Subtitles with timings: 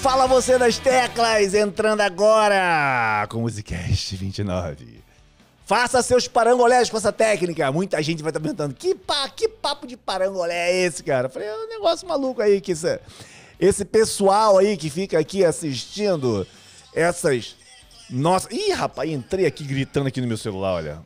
[0.00, 5.04] Fala você das teclas, entrando agora com o Musicast 29.
[5.66, 7.70] Faça seus parangolés com essa técnica.
[7.70, 11.26] Muita gente vai estar perguntando: que, pa, que papo de parangolé é esse, cara?
[11.26, 12.98] Eu falei: é um negócio maluco aí que esse,
[13.60, 16.46] esse pessoal aí que fica aqui assistindo
[16.94, 17.54] essas.
[18.08, 18.48] Nossa.
[18.54, 21.02] Ih, rapaz, entrei aqui gritando aqui no meu celular, olha.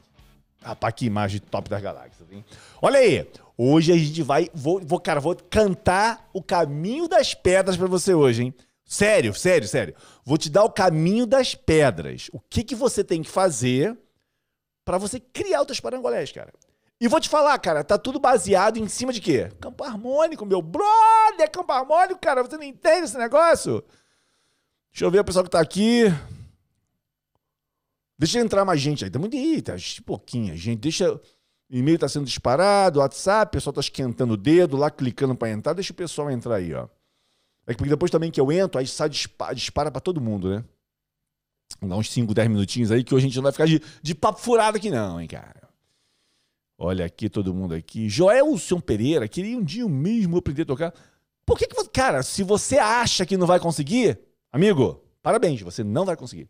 [0.63, 2.45] Rapaz, que imagem top das galáxias, hein?
[2.81, 4.49] Olha aí, hoje a gente vai.
[4.55, 8.55] Vou, vou, cara, vou cantar o caminho das pedras para você hoje, hein?
[8.85, 9.95] Sério, sério, sério.
[10.25, 12.29] Vou te dar o caminho das pedras.
[12.33, 13.99] O que, que você tem que fazer
[14.85, 16.53] para você criar os teus parangolés, cara.
[17.01, 19.51] E vou te falar, cara, tá tudo baseado em cima de quê?
[19.61, 22.43] Campo harmônico, meu brother, campo harmônico, cara.
[22.43, 23.83] Você não entende esse negócio?
[24.93, 26.05] Deixa eu ver o pessoal que tá aqui.
[28.17, 29.11] Deixa entrar mais gente aí.
[29.11, 29.75] Tá muito tá
[30.05, 30.81] pouquinha gente.
[30.81, 31.21] Deixa.
[31.69, 35.73] E-mail tá sendo disparado, WhatsApp, o pessoal tá esquentando o dedo lá, clicando para entrar.
[35.73, 36.87] Deixa o pessoal entrar aí, ó.
[37.67, 40.65] É porque depois também que eu entro, aí sai dispara, dispara para todo mundo, né?
[41.81, 43.81] Vamos dar uns 5, 10 minutinhos aí, que hoje a gente não vai ficar de,
[44.03, 45.69] de papo furado aqui, não, hein, cara.
[46.77, 48.09] Olha aqui todo mundo aqui.
[48.09, 50.95] Joelson Pereira, queria um dia mesmo aprender a tocar.
[51.47, 51.89] Por que, que você.
[51.89, 54.19] Cara, se você acha que não vai conseguir,
[54.51, 56.49] amigo, parabéns, você não vai conseguir.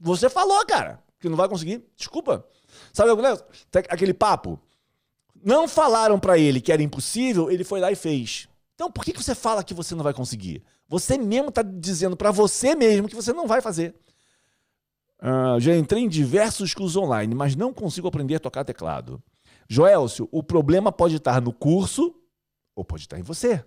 [0.00, 1.84] Você falou, cara, que não vai conseguir.
[1.96, 2.46] Desculpa.
[2.92, 3.10] Sabe
[3.88, 4.60] aquele papo?
[5.44, 8.47] Não falaram para ele que era impossível, ele foi lá e fez.
[8.78, 10.62] Então, por que, que você fala que você não vai conseguir?
[10.86, 13.92] Você mesmo está dizendo para você mesmo que você não vai fazer.
[15.20, 19.20] Uh, já entrei em diversos cursos online, mas não consigo aprender a tocar teclado.
[19.68, 22.14] Joelcio, o problema pode estar no curso
[22.72, 23.64] ou pode estar em você.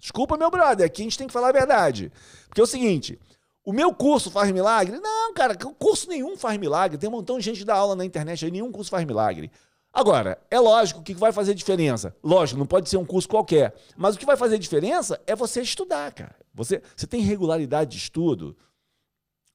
[0.00, 2.10] Desculpa, meu brother, aqui a gente tem que falar a verdade.
[2.48, 3.20] Porque é o seguinte:
[3.62, 4.98] o meu curso faz milagre?
[4.98, 6.96] Não, cara, curso nenhum faz milagre.
[6.96, 9.50] Tem um montão de gente que dá aula na internet aí, nenhum curso faz milagre.
[9.94, 12.16] Agora, é lógico que vai fazer diferença.
[12.20, 13.72] Lógico, não pode ser um curso qualquer.
[13.96, 16.34] Mas o que vai fazer diferença é você estudar, cara.
[16.52, 18.56] Você, você tem regularidade de estudo.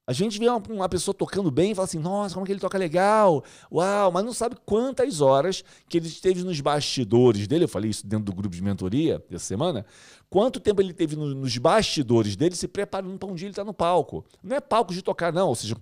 [0.09, 2.59] A gente vê uma, uma, pessoa tocando bem e fala assim: nossa, como que ele
[2.59, 7.65] toca legal, uau, mas não sabe quantas horas que ele esteve nos bastidores dele.
[7.65, 9.85] Eu falei isso dentro do grupo de mentoria dessa semana.
[10.27, 13.61] Quanto tempo ele teve no, nos bastidores dele se preparando para um dia ele estar
[13.61, 14.25] tá no palco.
[14.41, 15.49] Não é palco de tocar, não.
[15.49, 15.75] Ou seja,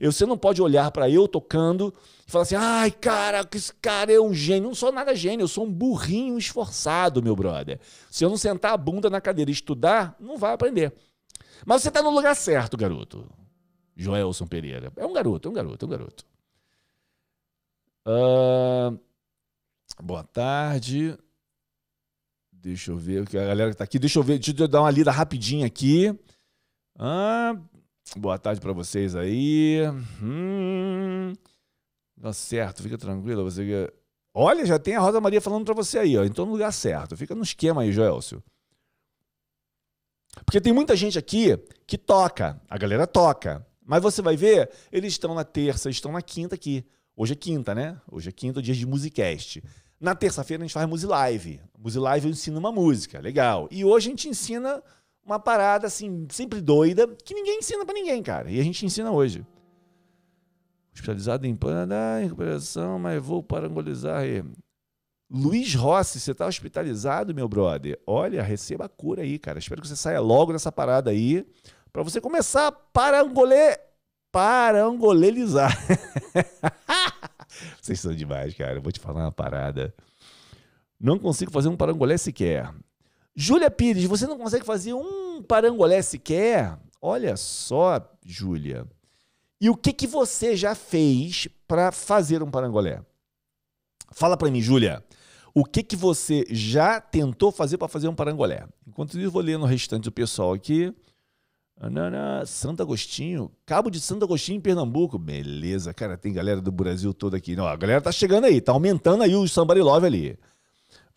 [0.00, 1.92] você não pode olhar para eu tocando
[2.26, 4.68] e falar assim: ai, cara, esse cara é um gênio.
[4.68, 7.78] Não sou nada gênio, eu sou um burrinho esforçado, meu brother.
[8.10, 10.94] Se eu não sentar a bunda na cadeira e estudar, não vai aprender.
[11.66, 13.28] Mas você está no lugar certo, garoto.
[13.96, 14.92] Joelson Pereira.
[14.96, 16.24] É um garoto, é um garoto, é um garoto.
[18.06, 18.98] Uh,
[20.02, 21.18] boa tarde.
[22.52, 23.98] Deixa eu ver o que a galera está aqui.
[23.98, 26.16] Deixa eu ver, deixa eu dar uma lida rapidinha aqui.
[26.98, 27.56] Ah,
[28.16, 29.82] Boa tarde para vocês aí.
[30.22, 31.34] Hum,
[32.20, 33.44] tá certo, fica tranquilo.
[33.44, 33.92] Você...
[34.32, 36.24] Olha, já tem a Rosa Maria falando para você aí, ó.
[36.24, 37.16] Então no lugar certo.
[37.16, 38.42] Fica no esquema aí, Joelcio.
[40.44, 42.60] Porque tem muita gente aqui que toca.
[42.68, 43.66] A galera toca.
[43.84, 46.84] Mas você vai ver, eles estão na terça, estão na quinta aqui.
[47.16, 48.00] Hoje é quinta, né?
[48.10, 49.62] Hoje é quinta, dia de Musicast.
[50.00, 51.60] Na terça-feira a gente faz Musilive.
[51.76, 53.68] Musilive eu ensino uma música, legal.
[53.70, 54.82] E hoje a gente ensina
[55.28, 58.50] uma parada assim, sempre doida, que ninguém ensina para ninguém, cara.
[58.50, 59.46] E a gente ensina hoje.
[60.94, 64.20] Hospitalizado em Panda, em recuperação, mas vou parangolizar.
[64.20, 64.42] Aí.
[65.30, 68.00] Luiz Rossi, você tá hospitalizado, meu brother?
[68.06, 69.58] Olha, receba a cura aí, cara.
[69.58, 71.46] Espero que você saia logo dessa parada aí,
[71.92, 73.54] para você começar a parangole...
[74.32, 75.76] parangolelizar.
[77.82, 78.76] Vocês são demais, cara.
[78.76, 79.94] Eu vou te falar uma parada.
[80.98, 82.72] Não consigo fazer um parangolé sequer.
[83.40, 86.76] Júlia Pires, você não consegue fazer um parangolé sequer?
[87.00, 88.84] Olha só, Júlia.
[89.60, 93.00] E o que, que você já fez para fazer um parangolé?
[94.10, 95.04] Fala para mim, Júlia.
[95.54, 98.66] O que, que você já tentou fazer para fazer um parangolé?
[98.84, 100.92] Enquanto isso, eu vou lendo o restante do pessoal aqui.
[102.44, 105.16] Santo Agostinho, Cabo de Santo Agostinho em Pernambuco.
[105.16, 107.54] Beleza, cara, tem galera do Brasil todo aqui.
[107.54, 110.38] Não, a galera tá chegando aí, tá aumentando aí o Somebody Love ali.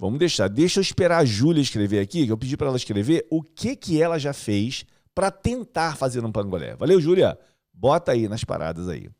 [0.01, 0.47] Vamos deixar.
[0.47, 3.75] Deixa eu esperar a Júlia escrever aqui, que eu pedi para ela escrever o que,
[3.75, 4.83] que ela já fez
[5.13, 6.75] para tentar fazer um pangolé.
[6.75, 7.37] Valeu, Júlia?
[7.71, 9.11] Bota aí nas paradas aí.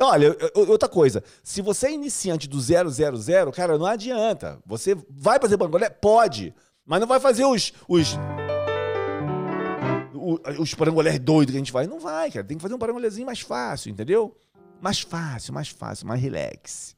[0.00, 4.58] Olha, outra coisa, se você é iniciante do 000, cara, não adianta.
[4.64, 5.90] Você vai fazer pangolé?
[5.90, 6.54] Pode,
[6.86, 8.16] mas não vai fazer os os
[10.58, 11.86] os parangolés doidos que a gente vai.
[11.86, 12.46] Não vai, cara.
[12.46, 14.34] Tem que fazer um parangolézinho mais fácil, entendeu?
[14.80, 16.96] Mais fácil, mais fácil, mais relax.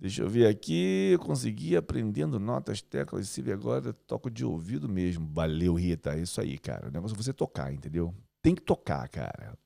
[0.00, 1.10] Deixa eu ver aqui.
[1.12, 5.28] Eu consegui aprendendo notas, teclas, e agora toco de ouvido mesmo.
[5.30, 6.14] Valeu, Rita.
[6.14, 6.88] É isso aí, cara.
[6.88, 8.14] O negócio é você tocar, entendeu?
[8.42, 9.58] Tem que tocar, cara.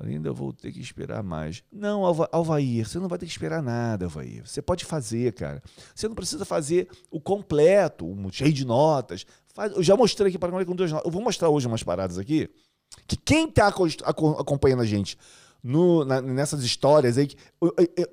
[0.00, 1.62] Ainda vou ter que esperar mais.
[1.70, 4.46] Não, Alva, Alvair, você não vai ter que esperar nada, Alvair.
[4.46, 5.62] Você pode fazer, cara.
[5.94, 9.24] Você não precisa fazer o completo, um cheio de notas.
[9.54, 11.06] Faz, eu já mostrei aqui para com duas notas.
[11.06, 12.50] Eu vou mostrar hoje umas paradas aqui.
[13.06, 15.16] Que quem está acompanhando a gente
[15.62, 17.28] no, na, nessas histórias aí.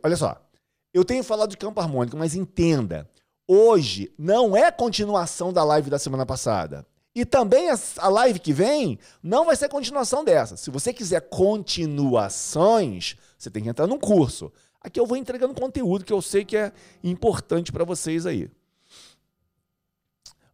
[0.03, 0.48] olha só.
[0.93, 3.09] Eu tenho falado de campo harmônico, mas entenda.
[3.47, 6.85] Hoje não é continuação da live da semana passada.
[7.15, 10.55] E também a, live que vem não vai ser continuação dessa.
[10.55, 14.51] Se você quiser continuações, você tem que entrar num curso.
[14.81, 16.71] Aqui eu vou entregando conteúdo que eu sei que é
[17.03, 18.49] importante para vocês aí.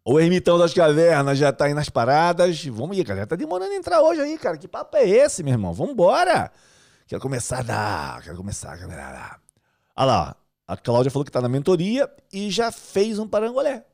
[0.04, 2.64] O Ermitão das Cavernas já tá aí nas paradas.
[2.66, 3.28] Vamos aí, cara.
[3.28, 4.58] Tá demorando a entrar hoje aí, cara.
[4.58, 5.74] Que papo é esse, meu irmão?
[5.74, 6.52] Vambora!
[7.08, 8.24] Quero começar a dar.
[8.24, 9.45] Quero começar a
[9.96, 10.36] Olha lá.
[10.68, 13.86] A Cláudia falou que tá na mentoria e já fez um parangolé.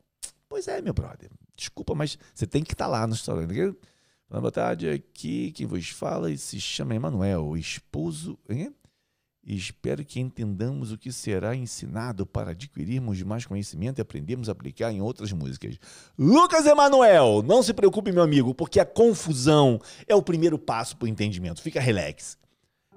[0.47, 1.29] Pois é, meu brother.
[1.55, 3.75] Desculpa, mas você tem que estar tá lá no restaurante.
[4.29, 8.39] Boa tarde, aqui quem vos fala se chama Emanuel, esposo.
[8.49, 8.73] Hein?
[9.43, 14.91] Espero que entendamos o que será ensinado para adquirirmos mais conhecimento e aprendermos a aplicar
[14.93, 15.77] em outras músicas.
[16.17, 21.05] Lucas Emanuel, não se preocupe, meu amigo, porque a confusão é o primeiro passo para
[21.05, 21.61] o entendimento.
[21.61, 22.37] Fica relax.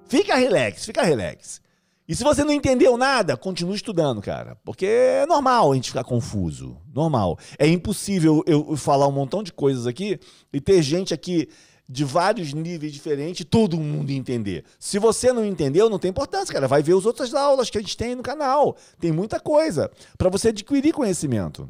[0.07, 1.61] Fica relax, fica relax.
[2.07, 4.57] E se você não entendeu nada, continue estudando, cara.
[4.63, 6.77] Porque é normal a gente ficar confuso.
[6.93, 7.39] Normal.
[7.57, 10.19] É impossível eu falar um montão de coisas aqui
[10.53, 11.49] e ter gente aqui
[11.87, 14.65] de vários níveis diferentes, todo mundo entender.
[14.79, 16.67] Se você não entendeu, não tem importância, cara.
[16.67, 18.75] Vai ver as outras aulas que a gente tem no canal.
[18.99, 21.69] Tem muita coisa para você adquirir conhecimento.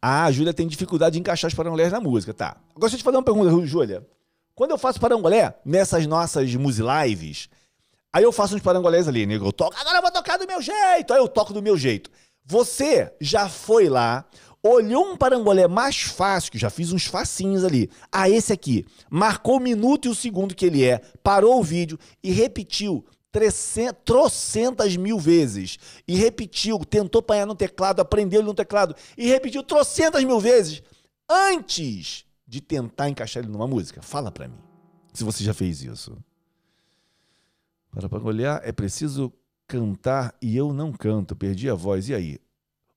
[0.00, 2.32] Ah, a Júlia tem dificuldade de encaixar as parangolés na música.
[2.32, 2.56] Tá.
[2.74, 4.06] Gostaria de fazer uma pergunta, Júlia.
[4.62, 7.48] Quando eu faço parangolé nessas nossas lives,
[8.12, 9.48] aí eu faço uns parangolés ali, nego.
[9.48, 11.12] Eu toco, agora eu vou tocar do meu jeito.
[11.12, 12.08] Aí eu toco do meu jeito.
[12.46, 14.24] Você já foi lá,
[14.62, 17.90] olhou um parangolé mais fácil, que já fiz uns facinhos ali.
[18.12, 18.86] Ah, esse aqui.
[19.10, 23.04] Marcou o minuto e o segundo que ele é, parou o vídeo e repetiu
[24.04, 25.76] trocentas mil vezes.
[26.06, 28.94] E repetiu, tentou apanhar no teclado, aprendeu no teclado.
[29.18, 30.84] E repetiu trocentas mil vezes
[31.28, 34.02] antes de tentar encaixar ele numa música?
[34.02, 34.58] Fala para mim.
[35.14, 36.22] Se você já fez isso.
[37.90, 39.32] Para pangolhar é preciso
[39.66, 42.10] cantar e eu não canto, perdi a voz.
[42.10, 42.38] E aí?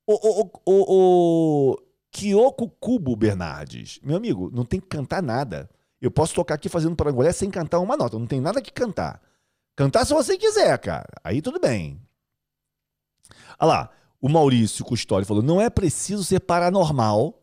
[0.06, 1.78] O, o, o
[2.12, 3.98] Kyoko Kubo Bernardes.
[4.04, 5.70] Meu amigo, não tem que cantar nada.
[6.02, 8.20] Eu posso tocar aqui fazendo parangolé sem cantar uma nota.
[8.20, 9.22] Não tem nada que cantar.
[9.74, 11.14] Cantar se você quiser, cara.
[11.24, 12.02] Aí tudo bem.
[13.58, 13.90] Olha lá.
[14.20, 17.42] O Maurício Custódio falou: não é preciso ser paranormal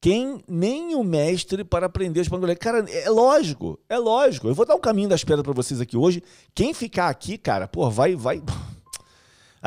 [0.00, 2.58] quem nem o mestre para aprender os pangolés.
[2.58, 4.48] Cara, é lógico, é lógico.
[4.48, 6.22] Eu vou dar um caminho das pedras para vocês aqui hoje.
[6.54, 8.42] Quem ficar aqui, cara, pô, vai, vai.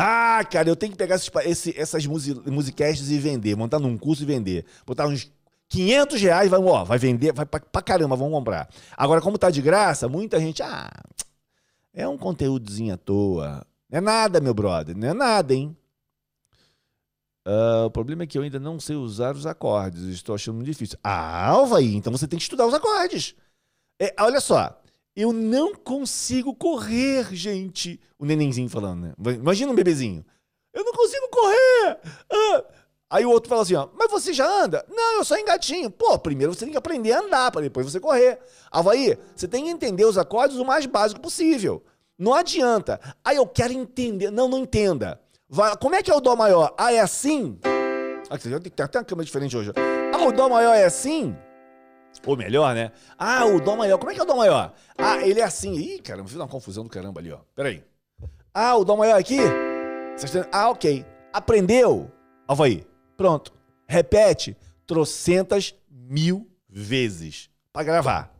[0.01, 4.23] Ah, cara, eu tenho que pegar esses, esse, essas musicasts e vender, montar num curso
[4.23, 4.63] e vender.
[4.85, 5.29] Botar uns
[5.67, 8.69] 500 reais, vai, ó, vai vender, vai pra, pra caramba, vamos comprar.
[8.95, 10.89] Agora, como tá de graça, muita gente, ah,
[11.93, 13.65] é um conteúdozinho à toa.
[13.89, 15.75] Não é nada, meu brother, não é nada, hein?
[17.47, 20.03] Uh, o problema é que eu ainda não sei usar os acordes.
[20.03, 20.97] Estou achando muito difícil.
[21.03, 23.35] Ah, Alvaí, então você tem que estudar os acordes.
[23.99, 24.81] É, olha só,
[25.15, 27.99] eu não consigo correr, gente.
[28.17, 29.13] O nenenzinho falando, né?
[29.35, 30.25] Imagina um bebezinho.
[30.73, 31.99] Eu não consigo correr.
[32.31, 32.63] Ah.
[33.11, 34.85] Aí o outro fala assim, ó, mas você já anda?
[34.87, 35.89] Não, eu só engatinho.
[35.89, 38.39] Pô, primeiro você tem que aprender a andar para depois você correr.
[38.69, 41.83] Alvaí, você tem que entender os acordes o mais básico possível.
[42.17, 42.99] Não adianta.
[43.25, 44.29] Aí eu quero entender.
[44.29, 45.19] Não, não entenda.
[45.49, 46.75] Vai, como é que é o Dó maior?
[46.77, 47.57] Ah, é assim?
[48.29, 49.71] Aqui, tem até uma câmera diferente hoje.
[50.13, 51.35] Ah, o Dó maior é assim?
[52.25, 52.91] Ou melhor, né?
[53.17, 53.97] Ah, o Dó maior.
[53.97, 54.73] Como é que é o Dó maior?
[54.95, 55.73] Ah, ele é assim.
[55.73, 57.39] Ih, caramba, fiz uma confusão do caramba ali, ó.
[57.55, 57.83] Peraí.
[58.53, 59.39] Ah, o Dó maior é aqui?
[60.51, 61.03] Ah, ok.
[61.33, 62.11] Aprendeu?
[62.47, 62.85] Havaí.
[63.17, 63.51] Pronto.
[63.87, 68.35] Repete trocentas mil vezes para gravar.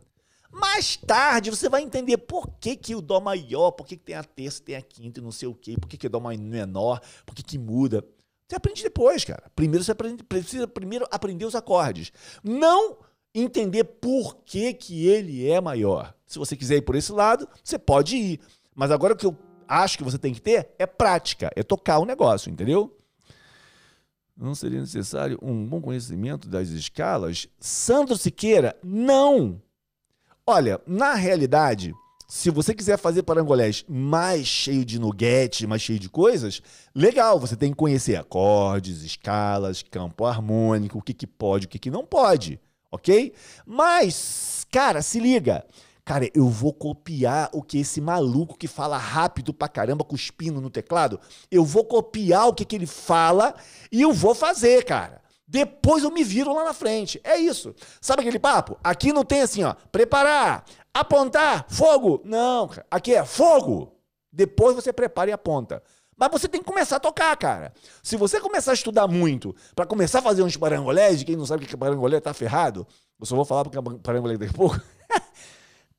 [0.50, 4.16] Mais tarde você vai entender por que, que o Dó maior, por que, que tem
[4.16, 6.20] a terça, tem a quinta e não sei o quê, por que, que o Dó
[6.20, 8.04] menor, por que, que muda.
[8.48, 9.44] Você aprende depois, cara.
[9.54, 12.12] Primeiro você aprende, precisa primeiro aprender os acordes.
[12.42, 12.98] Não
[13.32, 16.12] entender por que, que ele é maior.
[16.26, 18.40] Se você quiser ir por esse lado, você pode ir.
[18.74, 19.36] Mas agora o que eu
[19.68, 22.96] acho que você tem que ter é prática, é tocar o negócio, entendeu?
[24.36, 27.46] Não seria necessário um bom conhecimento das escalas?
[27.60, 29.62] Sandro Siqueira, não!
[30.46, 31.94] Olha, na realidade,
[32.30, 36.62] se você quiser fazer parangolés mais cheio de nuggets, mais cheio de coisas,
[36.94, 41.78] legal, você tem que conhecer acordes, escalas, campo harmônico, o que, que pode, o que,
[41.78, 43.32] que não pode, ok?
[43.66, 45.64] Mas, cara, se liga.
[46.04, 50.70] Cara, eu vou copiar o que esse maluco que fala rápido pra caramba, cuspindo no
[50.70, 51.20] teclado,
[51.50, 53.54] eu vou copiar o que, que ele fala
[53.92, 55.20] e eu vou fazer, cara.
[55.50, 57.20] Depois eu me viro lá na frente.
[57.24, 57.74] É isso.
[58.00, 58.78] Sabe aquele papo?
[58.84, 60.64] Aqui não tem assim, ó, preparar,
[60.94, 62.22] apontar, fogo.
[62.24, 62.86] Não, cara.
[62.88, 63.92] aqui é fogo.
[64.32, 65.82] Depois você prepara e aponta.
[66.16, 67.72] Mas você tem que começar a tocar, cara.
[68.00, 71.64] Se você começar a estudar muito, para começar a fazer uns parangolés, quem não sabe
[71.64, 72.86] o que é parangolé tá ferrado,
[73.18, 74.80] eu só vou falar porque é parangolé daqui a pouco.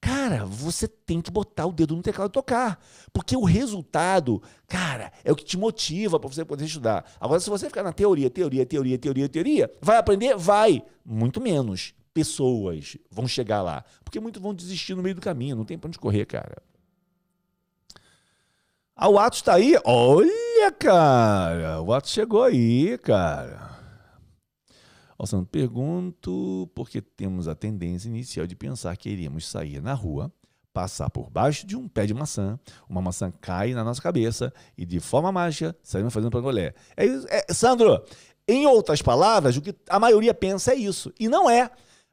[0.01, 2.83] Cara, você tem que botar o dedo no teclado e tocar.
[3.13, 7.05] Porque o resultado, cara, é o que te motiva para você poder estudar.
[7.19, 10.35] Agora, se você ficar na teoria, teoria, teoria, teoria, teoria, vai aprender?
[10.35, 10.83] Vai.
[11.05, 13.85] Muito menos pessoas vão chegar lá.
[14.03, 15.55] Porque muitos vão desistir no meio do caminho.
[15.55, 16.57] Não tem pra onde correr, cara.
[18.95, 19.75] Ah, o Atos tá aí?
[19.85, 21.79] Olha, cara.
[21.81, 23.80] O Atos chegou aí, cara.
[25.21, 30.31] Alessandro, pergunto porque temos a tendência inicial de pensar que iríamos sair na rua,
[30.73, 32.59] passar por baixo de um pé de maçã,
[32.89, 36.73] uma maçã cai na nossa cabeça e de forma mágica saímos fazendo pangolé.
[36.97, 38.03] É, é, Sandro,
[38.47, 41.13] em outras palavras, o que a maioria pensa é isso.
[41.19, 41.69] E não é.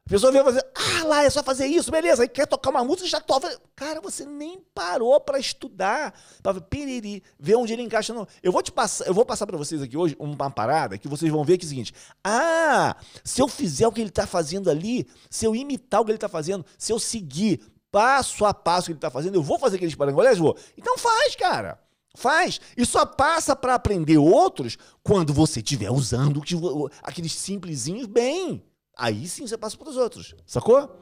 [0.09, 2.23] A pessoa vem fazer, ah, lá é só fazer isso, beleza.
[2.23, 3.61] Aí quer tocar uma música, já toca.
[3.75, 8.11] Cara, você nem parou para estudar, para piriri, ver onde ele encaixa.
[8.11, 8.27] No...
[8.41, 11.31] Eu vou te passar, eu vou passar para vocês aqui hoje uma parada que vocês
[11.31, 14.67] vão ver que é o seguinte: ah, se eu fizer o que ele está fazendo
[14.71, 17.61] ali, se eu imitar o que ele está fazendo, se eu seguir
[17.91, 20.57] passo a passo o que ele está fazendo, eu vou fazer aqueles parangolés, vou.
[20.75, 21.79] Então faz, cara.
[22.15, 22.59] Faz.
[22.75, 26.41] E só passa para aprender outros quando você estiver usando
[27.03, 28.63] aqueles simplesinhos bem.
[28.99, 30.35] Aí sim você passa para os outros.
[30.45, 30.93] Sacou?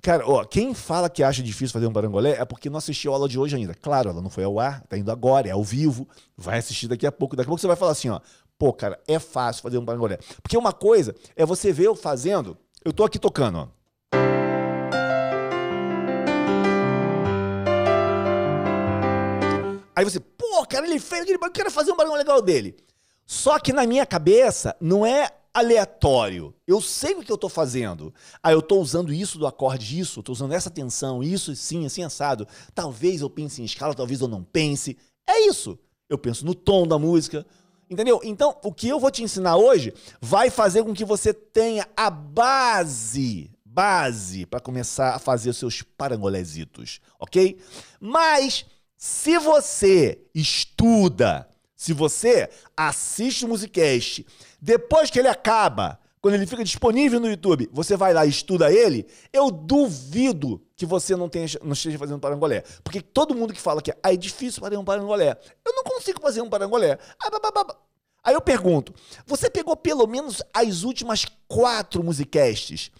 [0.00, 3.16] Cara, ó, quem fala que acha difícil fazer um barangolé é porque não assistiu a
[3.16, 3.74] aula de hoje ainda.
[3.74, 7.06] Claro, ela não foi ao ar, tá indo agora, é ao vivo, vai assistir daqui
[7.06, 7.36] a pouco.
[7.36, 8.20] Daqui a pouco você vai falar assim, ó,
[8.56, 10.18] pô, cara, é fácil fazer um barangolé.
[10.42, 13.77] Porque uma coisa é você ver eu fazendo, eu tô aqui tocando, ó.
[19.98, 22.76] Aí você, pô, cara, ele fez aquele barulho, eu quero fazer um barulho legal dele.
[23.26, 26.54] Só que na minha cabeça não é aleatório.
[26.68, 28.14] Eu sei o que eu estou fazendo.
[28.40, 32.04] Ah, eu estou usando isso do acorde, isso, estou usando essa tensão, isso, sim, assim,
[32.04, 32.46] assado.
[32.76, 34.96] Talvez eu pense em escala, talvez eu não pense.
[35.26, 35.76] É isso.
[36.08, 37.44] Eu penso no tom da música.
[37.90, 38.20] Entendeu?
[38.22, 42.08] Então, o que eu vou te ensinar hoje vai fazer com que você tenha a
[42.08, 47.58] base, base para começar a fazer os seus parangolésitos, ok?
[47.98, 48.64] Mas
[48.98, 54.26] se você estuda, se você assiste o Musicast,
[54.60, 58.72] depois que ele acaba, quando ele fica disponível no YouTube, você vai lá e estuda
[58.72, 62.64] ele, eu duvido que você não, tenha, não esteja fazendo parangolé.
[62.82, 66.20] Porque todo mundo que fala que ah, é difícil fazer um parangolé, eu não consigo
[66.20, 66.98] fazer um parangolé.
[68.24, 68.92] Aí eu pergunto,
[69.24, 72.90] você pegou pelo menos as últimas quatro musicasts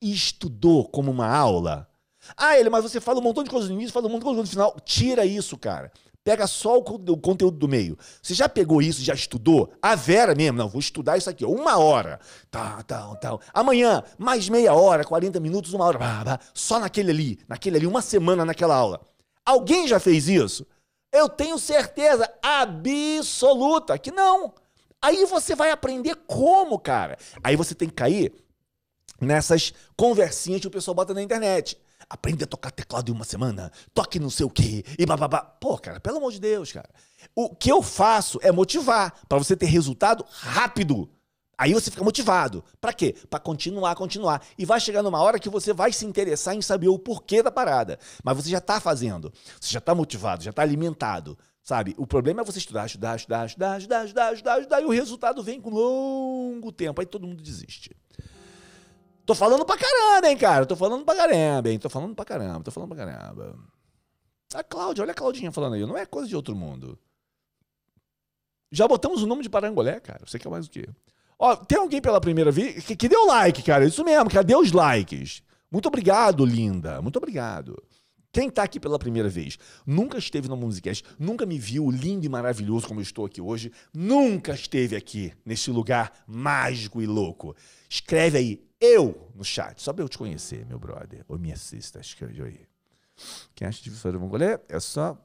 [0.00, 1.87] e estudou como uma aula?
[2.36, 4.36] Ah, ele, mas você fala um montão de coisas no início, fala um montão de
[4.36, 4.76] coisas no final.
[4.84, 5.90] Tira isso, cara.
[6.28, 7.96] Pega só o, o, conteúdo do meio.
[8.20, 9.72] Você já pegou isso, já estudou?
[9.80, 12.20] A Vera mesmo, não, vou estudar isso aqui, uma hora.
[12.50, 13.38] Tá, tá, tá.
[13.54, 15.98] Amanhã, mais meia hora, 40 minutos, uma hora.
[16.52, 19.00] Só naquele ali, naquele ali, uma semana naquela aula.
[19.42, 20.66] Alguém já fez isso?
[21.10, 24.52] Eu tenho certeza absoluta que não.
[25.00, 27.16] Aí você vai aprender como, cara.
[27.42, 28.34] Aí você tem que cair
[29.18, 33.70] nessas conversinhas que o pessoal bota na internet aprende a tocar teclado em uma semana,
[33.92, 35.40] toque não sei o quê, e bababá.
[35.40, 36.88] Pô, cara, pelo amor de Deus, cara.
[37.34, 41.10] O que eu faço é motivar para você ter resultado rápido.
[41.56, 42.64] Aí você fica motivado.
[42.80, 43.16] Para quê?
[43.28, 44.40] Para continuar, continuar.
[44.56, 47.50] E vai chegar numa hora que você vai se interessar em saber o porquê da
[47.50, 47.98] parada.
[48.22, 49.32] Mas você já tá fazendo.
[49.60, 51.36] Você já tá motivado, já tá alimentado.
[51.64, 51.94] Sabe?
[51.98, 55.42] O problema é você estudar, estudar, estudar, estudar, estudar, estudar, estudar, estudar e o resultado
[55.42, 57.00] vem com longo tempo.
[57.00, 57.94] Aí todo mundo desiste.
[59.28, 60.64] Tô falando pra caramba, hein, cara?
[60.64, 61.78] Tô falando pra caramba, hein?
[61.78, 63.58] Tô falando pra caramba, tô falando pra caramba.
[64.54, 65.84] A Cláudia, olha a Claudinha falando aí.
[65.84, 66.98] Não é coisa de outro mundo.
[68.72, 70.24] Já botamos o nome de Parangolé, cara.
[70.26, 70.88] Você quer mais o quê?
[71.38, 73.84] Ó, tem alguém pela primeira vez que, que deu like, cara.
[73.84, 75.42] Isso mesmo, cadê os likes?
[75.70, 77.02] Muito obrigado, linda.
[77.02, 77.76] Muito obrigado.
[78.32, 82.30] Quem tá aqui pela primeira vez, nunca esteve no Musicast, nunca me viu lindo e
[82.30, 87.54] maravilhoso como eu estou aqui hoje, nunca esteve aqui nesse lugar mágico e louco.
[87.90, 92.00] Escreve aí, eu no chat, só para eu te conhecer, meu brother, ou minha sister,
[92.00, 92.68] escreve aí.
[93.54, 95.16] Quem acha difícil fazer mongolé é só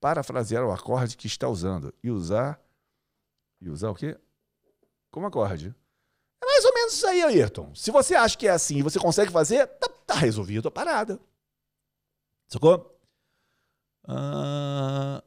[0.00, 2.60] parafrasear o acorde que está usando e usar.
[3.60, 4.18] E usar o quê?
[5.10, 5.74] Como acorde.
[6.42, 7.72] É mais ou menos isso aí, Ayrton.
[7.74, 11.20] Se você acha que é assim e você consegue fazer, tá, tá resolvido a parada.
[12.48, 12.98] Sacou?
[14.04, 15.22] Ah,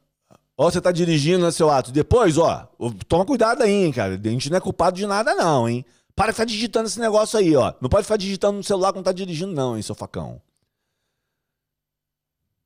[0.56, 1.90] ó, você tá dirigindo, né, seu ato.
[1.90, 2.68] Depois, ó,
[3.08, 4.14] toma cuidado aí, hein, cara.
[4.14, 5.86] A gente não é culpado de nada, não, hein?
[6.16, 7.74] Para de ficar digitando esse negócio aí, ó.
[7.78, 10.40] Não pode ficar digitando no celular quando tá dirigindo, não, hein, seu facão.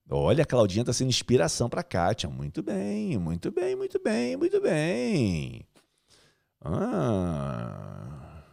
[0.09, 2.29] Olha, a Claudinha tá sendo inspiração pra Kátia.
[2.29, 5.67] Muito bem, muito bem, muito bem, muito bem.
[6.61, 8.45] Ah.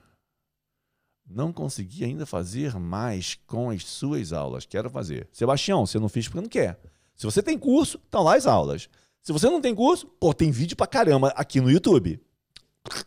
[1.30, 4.66] Não consegui ainda fazer mais com as suas aulas.
[4.66, 5.28] Quero fazer.
[5.32, 6.80] Sebastião, você não fez porque não quer.
[7.16, 8.90] Se você tem curso, estão lá as aulas.
[9.22, 12.20] Se você não tem curso, pô, tem vídeo pra caramba aqui no YouTube.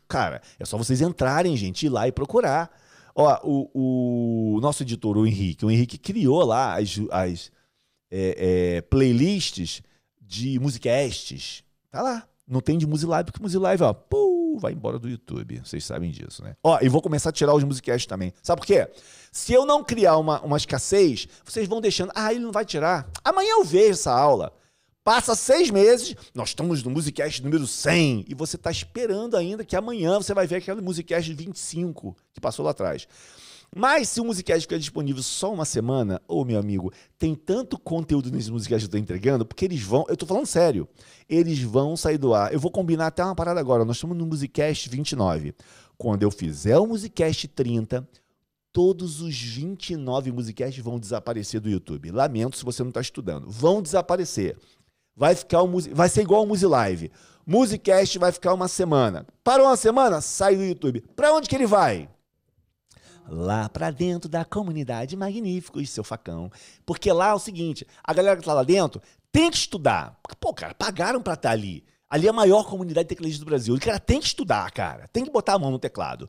[0.09, 2.71] Cara, é só vocês entrarem, gente, ir lá e procurar.
[3.15, 7.51] Ó, o, o nosso editor, o Henrique, o Henrique criou lá as, as
[8.11, 9.83] é, é, playlists
[10.21, 11.65] de musicasts.
[11.91, 12.27] Tá lá.
[12.47, 15.61] Não tem de Musilive, porque Musilive, ó, pum, vai embora do YouTube.
[15.65, 16.57] Vocês sabem disso, né?
[16.65, 18.33] Ó, e vou começar a tirar os musicasts também.
[18.43, 18.89] Sabe por quê?
[19.31, 22.11] Se eu não criar uma, uma escassez, vocês vão deixando.
[22.15, 23.09] Ah, ele não vai tirar.
[23.25, 24.53] Amanhã eu vejo essa aula.
[25.03, 29.75] Passa seis meses, nós estamos no Musicast número 100 e você está esperando ainda que
[29.75, 33.09] amanhã você vai ver aquele Musicast 25 que passou lá atrás.
[33.75, 38.31] Mas se o Musicast ficar disponível só uma semana, ô meu amigo, tem tanto conteúdo
[38.31, 40.87] nesse Musicast que eu estou entregando, porque eles vão, eu estou falando sério,
[41.27, 42.53] eles vão sair do ar.
[42.53, 45.55] Eu vou combinar até uma parada agora, nós estamos no Musicast 29.
[45.97, 48.07] Quando eu fizer o Musicast 30,
[48.73, 52.11] todos os 29 Musicasts vão desaparecer do YouTube.
[52.11, 53.49] Lamento se você não está estudando.
[53.49, 54.57] Vão desaparecer
[55.17, 57.11] vai ficar um, vai ser igual ao Musilive.
[57.47, 59.27] Musicast vai ficar uma semana.
[59.43, 61.01] Parou uma semana, sai do YouTube.
[61.17, 62.09] Para onde que ele vai?
[63.29, 66.51] Lá para dentro da comunidade Magníficos, seu facão.
[66.85, 69.01] Porque lá é o seguinte, a galera que tá lá dentro
[69.33, 70.19] tem que estudar.
[70.41, 71.85] Pô, cara, pagaram para estar tá ali.
[72.09, 73.75] Ali é a maior comunidade de tecladistas do Brasil.
[73.75, 75.07] O cara tem que estudar, cara.
[75.13, 76.29] Tem que botar a mão no teclado.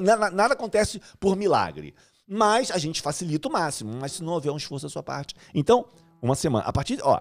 [0.00, 1.94] Nada, nada acontece por milagre.
[2.26, 3.92] Mas a gente facilita o máximo.
[4.00, 5.36] Mas se não houver um esforço da sua parte.
[5.54, 5.86] Então,
[6.20, 6.64] uma semana.
[6.66, 6.98] A partir.
[7.02, 7.20] Ó,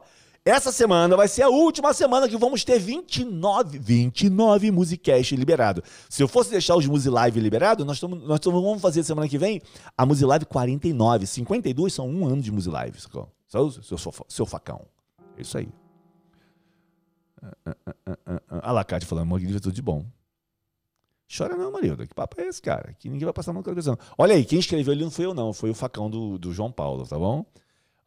[0.49, 5.83] essa semana vai ser a última semana que vamos ter 29, 29 Musicast liberado.
[6.09, 9.37] Se eu fosse deixar os Musilive liberado, nós, tamo, nós tamo, vamos fazer semana que
[9.37, 9.61] vem
[9.97, 11.27] a Musilive 49.
[11.27, 12.99] 52 são um ano de Musilive.
[13.47, 14.85] Seu, seu, seu, seu facão.
[15.37, 15.69] É isso aí.
[17.41, 20.05] Ah, ah, ah, a Lacate falando, Morgan é tudo de bom.
[21.35, 22.07] Chora não, Marilda.
[22.07, 22.93] Que papo é esse, cara?
[22.97, 25.33] Que ninguém vai passar mão com a Olha aí, quem escreveu ali não foi eu,
[25.33, 25.53] não.
[25.53, 27.45] Foi o facão do, do João Paulo, tá bom?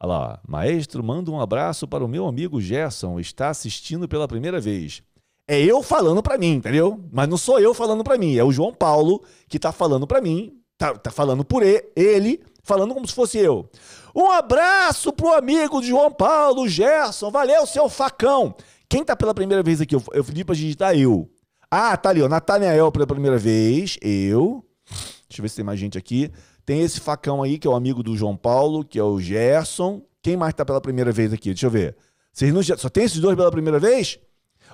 [0.03, 4.59] Olha lá, maestro, manda um abraço para o meu amigo Gerson, está assistindo pela primeira
[4.59, 5.01] vez.
[5.47, 6.99] É eu falando para mim, entendeu?
[7.09, 10.19] Mas não sou eu falando para mim, é o João Paulo que está falando para
[10.19, 13.69] mim, tá, tá falando por ele, falando como se fosse eu.
[14.13, 18.53] Um abraço pro amigo João Paulo, Gerson, valeu seu facão.
[18.89, 19.95] Quem tá pela primeira vez aqui?
[19.95, 21.29] Eu, eu pedi pra digitar eu.
[21.71, 24.65] Ah, tá ali, ó, Nathaniel pela primeira vez, eu.
[25.29, 26.29] Deixa eu ver se tem mais gente aqui.
[26.65, 30.01] Tem esse facão aí, que é o amigo do João Paulo, que é o Gerson.
[30.21, 31.49] Quem mais tá pela primeira vez aqui?
[31.49, 31.95] Deixa eu ver.
[32.31, 34.19] Vocês não, só tem esses dois pela primeira vez?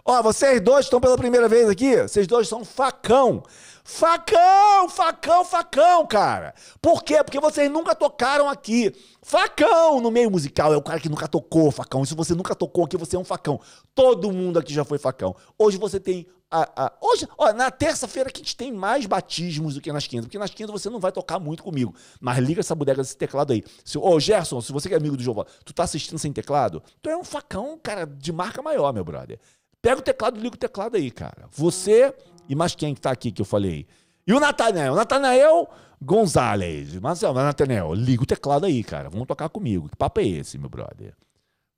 [0.06, 2.04] Ó, vocês dois estão pela primeira vez aqui.
[2.04, 3.43] Vocês dois são facão.
[3.84, 6.54] Facão, facão, facão, cara.
[6.82, 7.23] Por quê?
[7.23, 8.93] Porque vocês nunca tocaram aqui.
[9.23, 12.04] Facão no meio musical é o cara que nunca tocou facão.
[12.04, 13.60] E se você nunca tocou aqui, você é um facão.
[13.95, 15.36] Todo mundo aqui já foi facão.
[15.58, 19.75] Hoje você tem a, a, hoje, ó, na terça-feira que a gente tem mais batismos
[19.75, 21.93] do que nas quintas, porque nas quintas você não vai tocar muito comigo.
[22.19, 23.63] Mas liga essa bodega desse teclado aí.
[23.85, 26.81] Se, ô, Gerson, se você que é amigo do João, tu tá assistindo sem teclado,
[27.01, 29.39] tu é um facão, cara, de marca maior, meu brother.
[29.81, 31.47] Pega o teclado liga o teclado aí, cara.
[31.51, 32.13] Você
[32.47, 33.88] e mais quem que tá aqui que eu falei?
[34.25, 35.69] E o Natanael, Natanael
[36.01, 36.95] Gonzalez.
[36.99, 39.09] Mas, Natanael, liga o teclado aí, cara.
[39.09, 39.88] Vamos tocar comigo.
[39.89, 41.15] Que papo é esse, meu brother?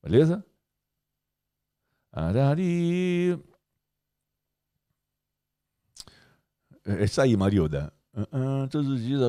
[0.01, 0.43] Beleza?
[2.11, 3.39] Arari.
[6.85, 7.91] É isso aí, Marilda.
[8.13, 9.21] Uh, uh, todos os dias.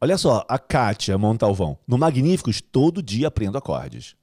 [0.00, 1.78] Olha só, a Kátia Montalvão.
[1.86, 4.16] No Magníficos, todo dia aprendo acordes.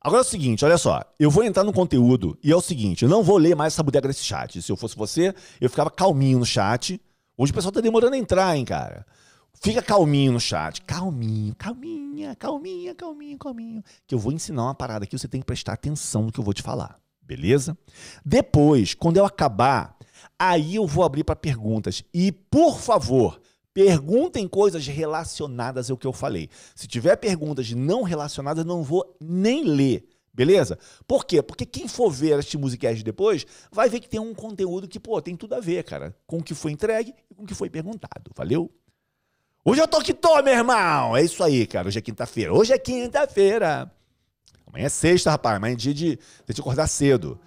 [0.00, 1.00] Agora é o seguinte, olha só.
[1.18, 3.82] Eu vou entrar no conteúdo e é o seguinte: eu não vou ler mais essa
[3.82, 4.60] bodega desse chat.
[4.60, 7.00] Se eu fosse você, eu ficava calminho no chat.
[7.36, 9.06] Hoje o pessoal tá demorando a entrar, hein, cara.
[9.54, 10.82] Fica calminho no chat.
[10.82, 13.84] Calminho, calminha, calminha, calminho, calminho.
[14.04, 16.44] Que eu vou ensinar uma parada aqui, você tem que prestar atenção no que eu
[16.44, 16.98] vou te falar.
[17.22, 17.78] Beleza?
[18.24, 19.96] Depois, quando eu acabar,
[20.44, 22.02] Aí eu vou abrir para perguntas.
[22.12, 23.40] E, por favor,
[23.72, 26.50] perguntem coisas relacionadas ao que eu falei.
[26.74, 30.04] Se tiver perguntas não relacionadas, eu não vou nem ler.
[30.34, 30.76] Beleza?
[31.06, 31.40] Por quê?
[31.40, 35.22] Porque quem for ver este musicast depois vai ver que tem um conteúdo que, pô,
[35.22, 37.70] tem tudo a ver, cara, com o que foi entregue e com o que foi
[37.70, 38.32] perguntado.
[38.34, 38.68] Valeu?
[39.64, 41.16] Hoje eu tô que tô, meu irmão!
[41.16, 41.86] É isso aí, cara.
[41.86, 42.52] Hoje é quinta-feira.
[42.52, 43.88] Hoje é quinta-feira.
[44.66, 45.56] Amanhã é sexta, rapaz.
[45.56, 47.38] Amanhã é dia de, de acordar cedo.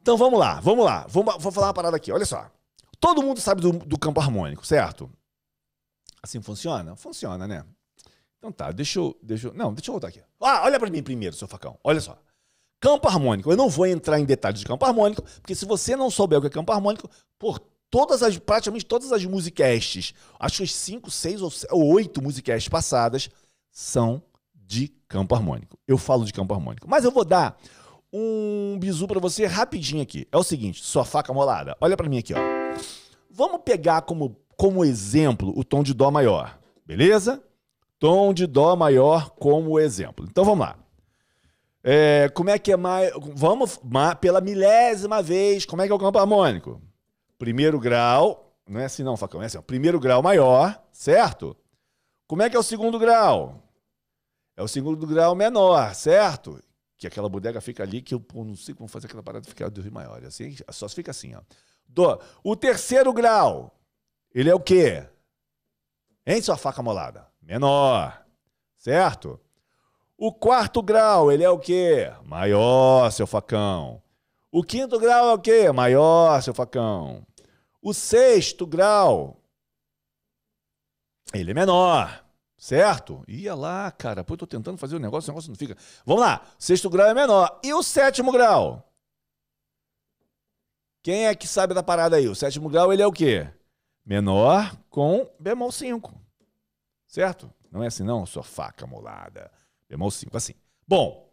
[0.00, 1.06] Então vamos lá, vamos lá.
[1.08, 2.10] Vamos, vou falar uma parada aqui.
[2.12, 2.50] Olha só.
[3.00, 5.10] Todo mundo sabe do, do campo harmônico, certo?
[6.22, 6.96] Assim funciona?
[6.96, 7.64] Funciona, né?
[8.38, 9.54] Então tá, deixa eu, deixa eu.
[9.54, 10.22] Não, deixa eu voltar aqui.
[10.40, 11.78] Ah, olha para mim primeiro, seu facão.
[11.82, 12.18] Olha só.
[12.80, 13.50] Campo harmônico.
[13.50, 16.40] Eu não vou entrar em detalhes de campo harmônico, porque se você não souber o
[16.40, 21.10] que é campo harmônico, por todas as, praticamente todas as musicasts, acho que as 5,
[21.10, 23.28] 6 ou 8 musicasts passadas,
[23.70, 24.22] são
[24.54, 25.78] de campo harmônico.
[25.88, 26.88] Eu falo de campo harmônico.
[26.88, 27.58] Mas eu vou dar
[28.12, 30.26] um bizu para você rapidinho aqui.
[30.30, 31.76] É o seguinte, sua faca molada.
[31.80, 32.38] Olha para mim aqui, ó.
[33.30, 37.42] Vamos pegar como, como exemplo o tom de dó maior, beleza?
[37.98, 40.26] Tom de dó maior como exemplo.
[40.28, 40.76] Então vamos lá.
[41.82, 43.12] É, como é que é mais.
[43.34, 43.80] Vamos
[44.20, 45.64] pela milésima vez.
[45.64, 46.80] Como é que é o campo harmônico?
[47.38, 48.52] Primeiro grau.
[48.68, 49.42] Não é assim, não, facão.
[49.42, 49.58] É assim.
[49.58, 51.56] Ó, primeiro grau maior, certo?
[52.26, 53.62] Como é que é o segundo grau?
[54.56, 56.62] É o segundo grau menor, certo?
[56.98, 59.70] Que aquela bodega fica ali, que eu pô, não sei como fazer aquela parada ficar
[59.70, 60.22] do maior.
[60.24, 61.40] Assim, só fica assim, ó.
[61.86, 63.80] Do, o terceiro grau,
[64.34, 65.06] ele é o quê?
[66.26, 67.26] Hein, sua faca molada?
[67.40, 68.26] Menor,
[68.76, 69.40] certo?
[70.16, 72.12] O quarto grau, ele é o quê?
[72.24, 74.02] Maior, seu facão.
[74.50, 75.70] O quinto grau é o quê?
[75.70, 77.24] Maior, seu facão.
[77.80, 79.40] O sexto grau,
[81.32, 82.27] ele é menor,
[82.58, 83.24] certo?
[83.28, 84.24] Ia lá, cara.
[84.24, 85.76] Pô, eu tô tentando fazer o negócio, o negócio não fica.
[86.04, 86.44] Vamos lá.
[86.58, 87.60] Sexto grau é menor.
[87.62, 88.84] E o sétimo grau?
[91.02, 92.28] Quem é que sabe da parada aí?
[92.28, 93.48] O sétimo grau, ele é o quê?
[94.04, 96.12] Menor com bemol 5.
[97.06, 97.50] Certo?
[97.70, 99.50] Não é assim, não, sua faca molada.
[99.88, 100.54] Bemol 5, assim.
[100.86, 101.32] Bom,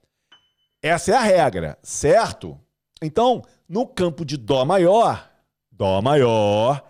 [0.81, 2.59] essa é a regra, certo?
[3.01, 5.29] Então, no campo de Dó maior,
[5.71, 6.85] Dó maior,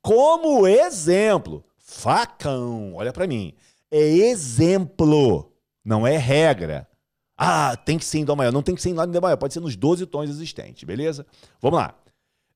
[0.00, 3.54] como exemplo, facão, olha para mim,
[3.92, 5.52] é exemplo,
[5.84, 6.88] não é regra.
[7.36, 8.50] Ah, tem que ser em Dó maior.
[8.50, 11.26] Não tem que ser em Dó maior, pode ser nos 12 tons existentes, beleza?
[11.60, 11.94] Vamos lá.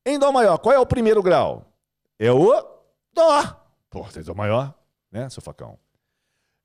[0.04, 1.70] Em Dó maior, qual é o primeiro grau?
[2.18, 2.64] É o
[3.12, 3.66] Dó.
[3.90, 4.74] Pô, tem Dó maior,
[5.12, 5.78] né, seu facão?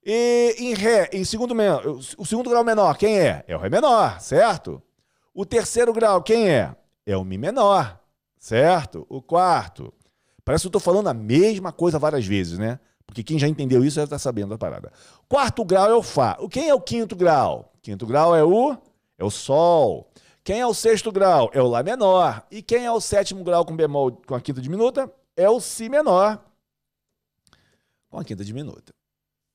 [0.06, 1.54] E em Ré, em segundo
[2.18, 3.44] o segundo grau menor, quem é?
[3.48, 4.82] É o Ré menor, certo?
[5.34, 6.76] O terceiro grau, quem é?
[7.06, 8.00] É o Mi menor,
[8.38, 9.06] certo?
[9.10, 9.94] O quarto.
[10.46, 12.80] Parece que eu estou falando a mesma coisa várias vezes, né?
[13.12, 14.90] Porque quem já entendeu isso já está sabendo da parada.
[15.28, 16.38] Quarto grau é o Fá.
[16.50, 17.74] Quem é o quinto grau?
[17.82, 18.78] Quinto grau é o
[19.18, 20.10] é o Sol.
[20.46, 21.52] Quem é o sexto grau?
[21.54, 22.48] É o Lá menor.
[22.50, 25.14] E quem é o sétimo grau com bemol com a quinta diminuta?
[25.36, 26.42] É o Si menor
[28.10, 28.94] com a quinta diminuta.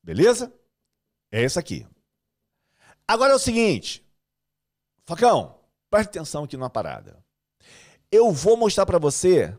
[0.02, 0.52] Beleza?
[1.32, 1.86] É esse aqui.
[3.08, 4.06] Agora é o seguinte.
[5.06, 7.24] Facão, preste atenção aqui numa parada.
[8.12, 9.58] Eu vou mostrar para você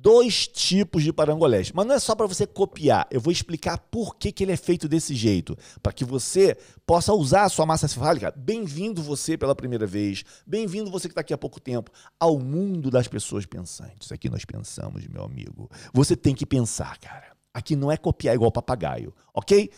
[0.00, 3.06] dois tipos de parangolés, mas não é só para você copiar.
[3.10, 6.56] Eu vou explicar por que, que ele é feito desse jeito, para que você
[6.86, 8.32] possa usar a sua massa cefálica.
[8.36, 12.90] Bem-vindo você pela primeira vez, bem-vindo você que está aqui há pouco tempo ao mundo
[12.90, 14.12] das pessoas pensantes.
[14.12, 15.68] Aqui nós pensamos, meu amigo.
[15.92, 17.36] Você tem que pensar, cara.
[17.52, 19.70] Aqui não é copiar igual papagaio, ok?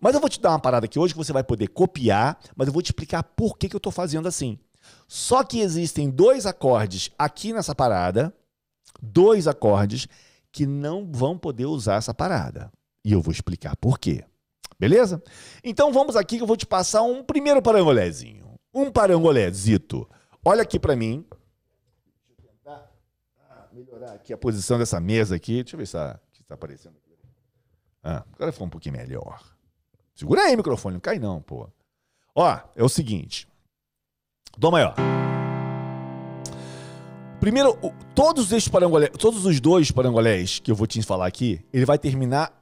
[0.00, 2.66] Mas eu vou te dar uma parada aqui hoje que você vai poder copiar, mas
[2.66, 4.58] eu vou te explicar por que, que eu estou fazendo assim.
[5.06, 8.34] Só que existem dois acordes aqui nessa parada,
[9.02, 10.06] dois acordes
[10.52, 12.70] que não vão poder usar essa parada.
[13.04, 14.24] E eu vou explicar por quê.
[14.78, 15.22] Beleza?
[15.62, 18.54] Então vamos aqui que eu vou te passar um primeiro parangolézinho.
[18.72, 20.08] Um parangolézito.
[20.44, 21.24] Olha aqui para mim.
[21.28, 22.90] Deixa eu tentar
[23.50, 25.62] ah, melhorar aqui a posição dessa mesa aqui.
[25.62, 26.96] Deixa eu ver se está tá aparecendo.
[28.02, 29.42] Ah, agora ficou um pouquinho melhor.
[30.14, 31.68] Segura aí microfone, não cai não, pô.
[32.34, 33.48] Ó, é o seguinte.
[34.56, 34.94] Dó maior.
[37.40, 37.74] Primeiro,
[38.14, 41.98] todos estes parangolés, todos os dois parangolés que eu vou te falar aqui, ele vai
[41.98, 42.52] terminar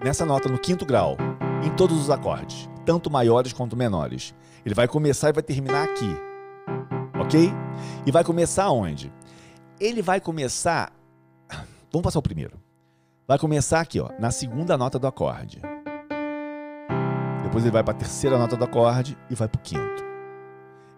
[0.00, 1.16] nessa nota no quinto grau,
[1.64, 4.32] em todos os acordes, tanto maiores quanto menores.
[4.64, 6.08] Ele vai começar e vai terminar aqui.
[7.20, 7.52] OK?
[8.06, 9.12] E vai começar onde?
[9.80, 10.92] Ele vai começar
[11.90, 12.60] Vamos passar o primeiro.
[13.26, 15.60] Vai começar aqui, ó, na segunda nota do acorde.
[17.42, 20.04] Depois ele vai para a terceira nota do acorde e vai para o quinto.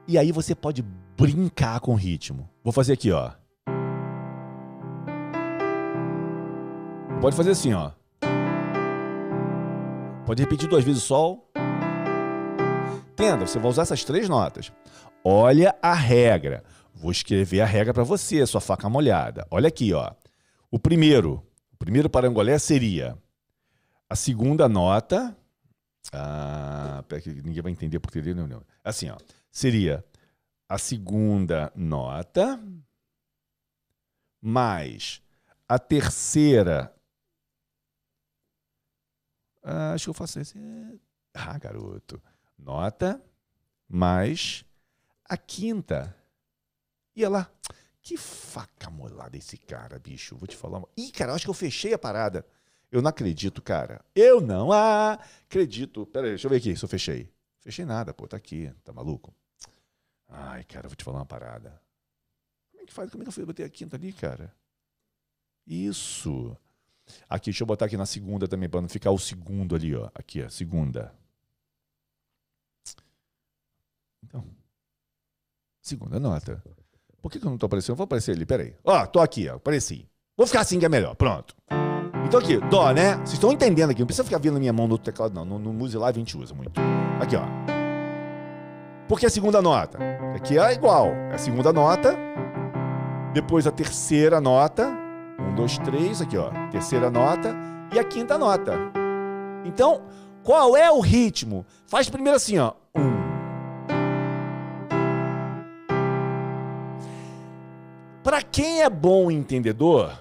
[0.07, 0.85] E aí você pode
[1.21, 2.49] brincar com o ritmo.
[2.65, 3.33] Vou fazer aqui, ó.
[7.21, 7.91] Pode fazer assim, ó.
[10.25, 11.53] Pode repetir duas vezes o sol.
[13.13, 14.73] Entenda, você vai usar essas três notas.
[15.23, 16.65] Olha a regra.
[16.95, 19.47] Vou escrever a regra para você, sua faca molhada.
[19.51, 20.13] Olha aqui, ó.
[20.71, 21.47] O primeiro,
[21.79, 23.15] primeiro parangolé seria
[24.09, 25.37] a segunda nota.
[26.15, 28.63] Ah, que ninguém vai entender porque não, não.
[28.83, 29.19] Assim, ó.
[29.53, 30.03] Seria
[30.71, 32.63] a segunda nota
[34.41, 35.21] mais
[35.69, 36.95] a terceira.
[39.65, 40.57] Ah, acho que eu faço esse.
[41.35, 42.23] Ah, garoto.
[42.57, 43.21] Nota
[43.89, 44.65] mais
[45.25, 46.17] a quinta.
[47.17, 47.51] Ia lá.
[48.01, 50.37] Que faca molada esse cara, bicho.
[50.37, 50.81] Vou te falar.
[50.97, 52.47] Ih, cara, acho que eu fechei a parada.
[52.93, 54.05] Eu não acredito, cara.
[54.15, 56.07] Eu não acredito.
[56.07, 57.29] Pera aí, deixa eu ver aqui se eu fechei.
[57.59, 58.29] Fechei nada, pô.
[58.29, 58.73] Tá aqui.
[58.85, 59.35] Tá maluco?
[60.31, 61.81] Ai, cara, vou te falar uma parada.
[62.71, 63.11] Como é que faz?
[63.11, 64.55] Como é que eu fui bater a quinta ali, cara?
[65.67, 66.57] Isso.
[67.29, 70.09] Aqui, deixa eu botar aqui na segunda também, para não ficar o segundo ali, ó.
[70.15, 71.13] Aqui, ó, segunda.
[74.23, 74.45] Então.
[75.83, 76.63] Segunda nota.
[77.21, 77.91] Por que, que eu não tô aparecendo?
[77.93, 78.75] Eu vou aparecer ali, peraí.
[78.85, 79.57] Ó, tô aqui, ó.
[79.57, 80.09] Apareci.
[80.37, 81.15] Vou ficar assim que é melhor.
[81.17, 81.55] Pronto.
[82.27, 83.17] Então aqui, dó, né?
[83.17, 84.01] Vocês estão entendendo aqui.
[84.01, 85.45] Não precisa ficar vendo minha mão no teclado, não.
[85.45, 86.81] No, no Muse Live a gente usa muito.
[87.21, 87.80] Aqui, ó.
[89.11, 89.99] Por que a segunda nota?
[90.37, 91.09] Aqui é igual.
[91.33, 92.17] A segunda nota.
[93.35, 94.87] Depois a terceira nota.
[95.37, 96.23] Um, dois, três.
[96.23, 96.53] Aqui, ó.
[96.71, 97.53] Terceira nota.
[97.93, 98.73] E a quinta nota.
[99.65, 100.07] Então,
[100.45, 101.67] qual é o ritmo?
[101.89, 102.75] Faz primeiro assim, ó.
[102.95, 103.11] Um.
[108.23, 110.17] Para quem é bom entendedor,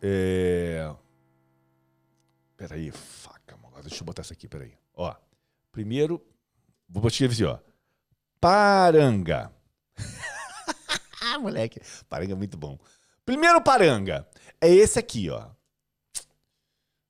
[0.00, 0.90] é...
[2.56, 3.54] Peraí, faca.
[3.82, 4.72] Deixa eu botar isso aqui, peraí.
[4.94, 5.14] Ó,
[5.70, 6.22] primeiro,
[7.00, 7.58] vou escrever assim, ó.
[8.40, 9.52] Paranga.
[11.40, 12.78] Moleque, paranga é muito bom.
[13.24, 14.26] Primeiro paranga
[14.60, 15.40] é esse aqui, ó.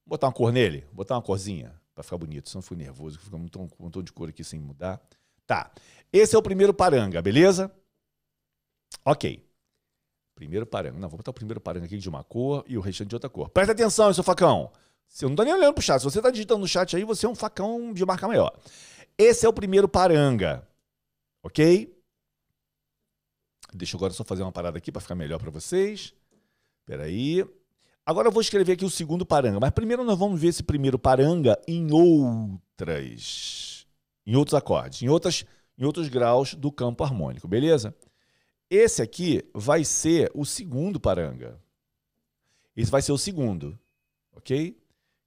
[0.05, 2.77] Vou botar uma cor nele, vou botar uma corzinha pra ficar bonito, senão eu fui
[2.77, 5.01] nervoso, fica um tom de cor aqui sem mudar.
[5.47, 5.71] Tá,
[6.13, 7.71] esse é o primeiro paranga, beleza?
[9.05, 9.45] Ok.
[10.35, 10.99] Primeiro paranga.
[10.99, 13.31] Não, vou botar o primeiro paranga aqui de uma cor e o restante de outra
[13.31, 13.49] cor.
[13.49, 14.71] Presta atenção, seu facão.
[15.09, 15.99] Você não tá nem olhando pro chat.
[15.99, 18.53] Se você tá digitando no chat aí, você é um facão de marca maior.
[19.17, 20.67] Esse é o primeiro paranga.
[21.43, 21.93] Ok?
[23.75, 26.15] Deixa eu agora só fazer uma parada aqui para ficar melhor para vocês.
[26.85, 27.45] Peraí.
[28.05, 29.61] Agora eu vou escrever aqui o segundo paranga.
[29.61, 33.87] Mas primeiro nós vamos ver esse primeiro paranga em outras.
[34.27, 35.03] Em outros acordes.
[35.03, 35.45] Em, outras,
[35.79, 37.49] em outros graus do campo harmônico.
[37.49, 37.95] Beleza?
[38.69, 41.61] Esse aqui vai ser o segundo paranga.
[42.75, 43.79] Esse vai ser o segundo,
[44.33, 44.82] ok?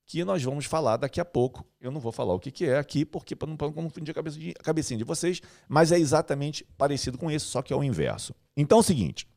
[0.08, 1.66] Que nós vamos falar daqui a pouco.
[1.82, 4.98] Eu não vou falar o que, que é aqui, porque para não confundir a, cabecinha
[4.98, 8.36] de vocês, mas é exatamente parecido com esse, só que é o inverso.
[8.56, 9.28] Então é o seguinte.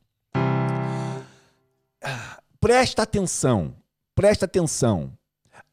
[2.60, 3.74] Presta atenção,
[4.14, 5.12] presta atenção.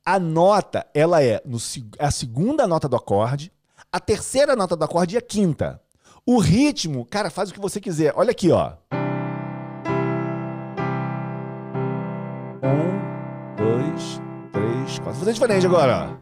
[0.05, 1.57] A nota, ela é no,
[1.99, 3.51] a segunda nota do acorde,
[3.91, 5.81] a terceira nota do acorde e a quinta.
[6.25, 8.13] O ritmo, cara, faz o que você quiser.
[8.15, 8.73] Olha aqui, ó.
[12.63, 12.94] Um,
[15.05, 15.13] três, quatro.
[15.13, 16.19] Vou fazer diferente agora.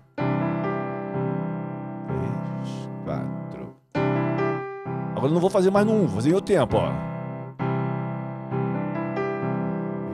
[2.08, 3.76] Três, quatro.
[5.12, 6.91] Agora eu não vou fazer mais no um, vou fazer em outro tempo, ó.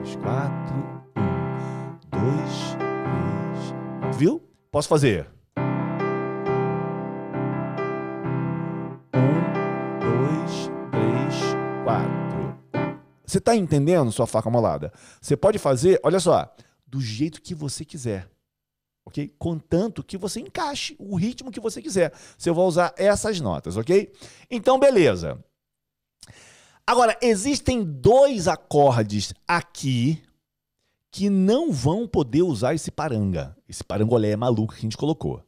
[0.02, 0.76] Três, quatro,
[1.16, 2.76] um, dois,
[4.08, 4.16] três.
[4.16, 4.42] Viu?
[4.70, 5.28] Posso fazer.
[13.26, 14.92] Você está entendendo sua faca molada?
[15.20, 16.52] Você pode fazer, olha só,
[16.84, 18.28] do jeito que você quiser.
[19.10, 19.34] Ok?
[19.40, 22.12] Contanto que você encaixe o ritmo que você quiser.
[22.38, 24.12] Você vai usar essas notas, ok?
[24.48, 25.44] Então, beleza.
[26.86, 30.22] Agora, existem dois acordes aqui
[31.10, 33.56] que não vão poder usar esse paranga.
[33.68, 35.42] Esse parangolé maluco que a gente colocou.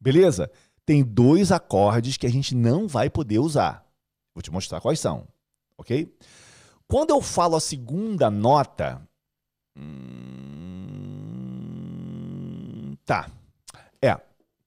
[0.00, 0.48] Beleza?
[0.86, 3.84] Tem dois acordes que a gente não vai poder usar.
[4.32, 5.26] Vou te mostrar quais são,
[5.76, 6.14] ok?
[6.86, 9.02] Quando eu falo a segunda nota.
[9.76, 10.67] Hum,
[13.08, 13.30] tá.
[14.02, 14.14] É.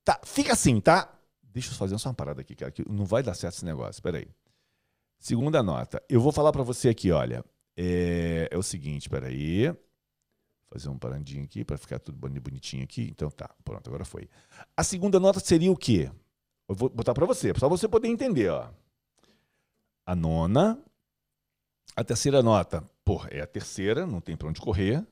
[0.04, 0.19] Tá.
[0.25, 1.13] Fica assim, tá?
[1.43, 3.91] Deixa eu fazer só uma parada aqui, cara, que não vai dar certo esse negócio.
[3.91, 4.27] Espera aí.
[5.19, 6.01] Segunda nota.
[6.10, 7.45] Eu vou falar para você aqui, olha.
[7.77, 9.71] É, é o seguinte, espera aí.
[10.71, 13.10] Fazer um parandinho aqui para ficar tudo bonitinho aqui.
[13.12, 14.27] Então tá, pronto, agora foi.
[14.75, 16.10] A segunda nota seria o quê?
[16.67, 18.71] Eu vou botar para você, só você poder entender, ó.
[20.06, 20.82] A nona,
[21.95, 25.06] a terceira nota, pô, é a terceira, não tem para onde correr.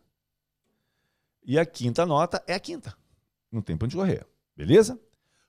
[1.44, 2.98] E a quinta nota é a quinta.
[3.52, 4.26] Não tem para onde correr.
[4.56, 5.00] Beleza?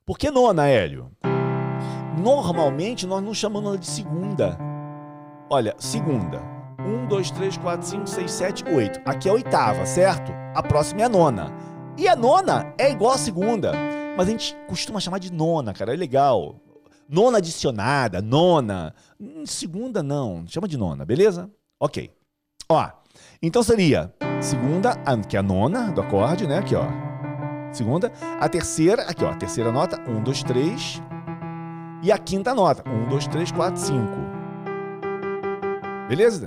[0.06, 1.10] Por que nona, Hélio?
[2.18, 4.58] Normalmente nós não chamamos ela de segunda.
[5.48, 6.42] Olha, segunda.
[6.80, 9.00] Um, dois, três, quatro, cinco, seis, sete, oito.
[9.04, 10.32] Aqui é a oitava, certo?
[10.54, 11.52] A próxima é a nona.
[11.98, 13.72] E a nona é igual a segunda.
[14.16, 15.92] Mas a gente costuma chamar de nona, cara.
[15.92, 16.56] É legal.
[17.08, 18.94] Nona adicionada, nona.
[19.20, 21.50] Hum, segunda não, chama de nona, beleza?
[21.78, 22.10] Ok.
[22.68, 22.88] Ó,
[23.42, 24.94] então seria segunda,
[25.28, 26.58] que é a nona do acorde, né?
[26.58, 27.09] Aqui, ó.
[27.72, 28.12] Segunda.
[28.40, 29.30] A terceira, aqui, ó.
[29.30, 31.00] A terceira nota, um, dois, três.
[32.02, 34.16] E a quinta nota, um, dois, três, quatro, cinco.
[36.08, 36.46] Beleza?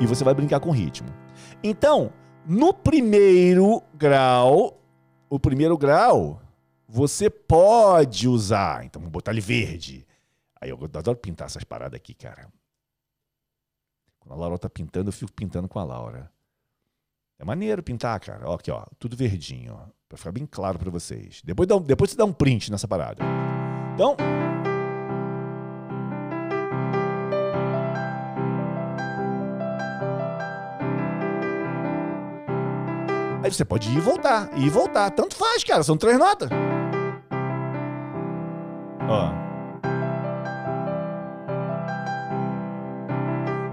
[0.00, 1.08] E você vai brincar com o ritmo.
[1.62, 2.12] Então,
[2.46, 4.80] no primeiro grau,
[5.28, 6.40] o primeiro grau
[6.86, 8.84] você pode usar.
[8.84, 10.06] Então, vou botar ele verde.
[10.60, 12.48] Aí eu adoro pintar essas paradas aqui, cara.
[14.20, 16.30] Quando a Laura tá pintando, eu fico pintando com a Laura.
[17.38, 18.48] É maneiro pintar, cara.
[18.48, 21.42] Ó, aqui, ó, tudo verdinho, ó, para ficar bem claro para vocês.
[21.44, 23.22] Depois, depois você dá um print nessa parada.
[23.92, 24.16] Então.
[33.44, 35.10] Aí você pode ir e voltar, ir e voltar.
[35.10, 35.82] Tanto faz, cara.
[35.82, 36.48] São três notas.
[39.06, 39.30] Ó.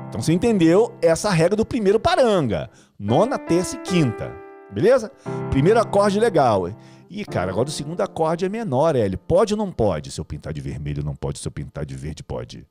[0.10, 2.70] Então você entendeu essa regra do primeiro paranga.
[3.00, 4.45] Nona, terça e quinta.
[4.76, 5.10] Beleza?
[5.52, 6.68] Primeiro acorde legal.
[7.10, 9.16] Ih, cara, agora o segundo acorde é menor, L.
[9.16, 10.12] Pode ou não pode?
[10.12, 11.40] Se eu pintar de vermelho, não pode.
[11.40, 12.68] Se eu pintar de verde, pode.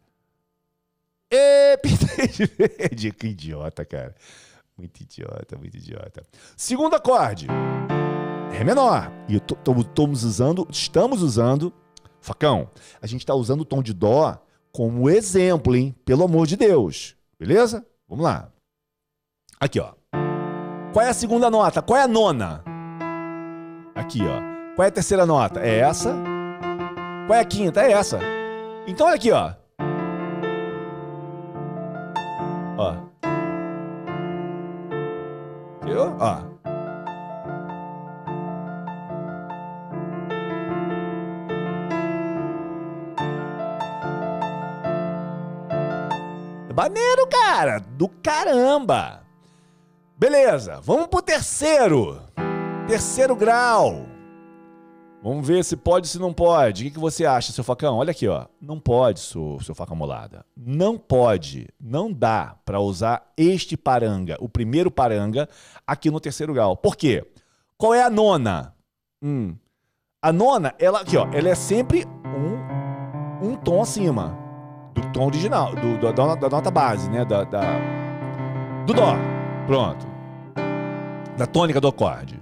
[1.33, 3.11] E pintei de verde.
[3.11, 4.15] Que idiota, cara.
[4.77, 6.23] Muito idiota, muito idiota.
[6.55, 7.47] Segundo acorde.
[8.53, 9.11] Ré menor.
[9.27, 11.73] E estamos usando, estamos usando,
[12.21, 14.39] facão, a gente está usando o tom de dó
[14.71, 15.97] como exemplo, hein?
[16.05, 17.17] Pelo amor de Deus.
[17.39, 17.87] Beleza?
[18.07, 18.53] Vamos lá.
[19.59, 19.95] Aqui, ó.
[20.95, 21.83] Qual é a segunda nota?
[21.83, 22.63] Qual é a nona?
[23.97, 24.77] Aqui, ó.
[24.77, 25.59] Qual é a terceira nota?
[25.59, 26.15] É essa.
[27.27, 27.83] Qual é a quinta?
[27.83, 28.21] É essa.
[28.87, 29.55] Então, olha aqui, ó.
[32.79, 32.95] Ó.
[35.85, 36.17] Viu?
[36.21, 36.55] Ó.
[46.73, 47.81] Maneiro, cara!
[47.81, 49.24] Do caramba!
[50.17, 52.23] Beleza, vamos pro terceiro.
[52.87, 54.07] Terceiro grau.
[55.21, 56.83] Vamos ver se pode, se não pode.
[56.83, 57.97] O que, que você acha, seu facão?
[57.97, 58.45] Olha aqui, ó.
[58.61, 60.45] Não pode, seu, seu faca molada.
[60.55, 65.49] Não pode, não dá para usar este paranga, o primeiro paranga,
[65.87, 66.77] aqui no terceiro grau.
[66.77, 67.27] Por quê?
[67.77, 68.75] Qual é a nona?
[69.23, 69.57] Hum.
[70.23, 74.39] A nona, ela aqui, ó, ela é sempre um, um tom acima
[74.95, 77.25] do tom original, do, do da, da, nota base, né?
[77.25, 77.63] Da, da,
[78.87, 79.34] do dó.
[79.67, 80.07] Pronto.
[81.39, 82.39] Da tônica do acorde.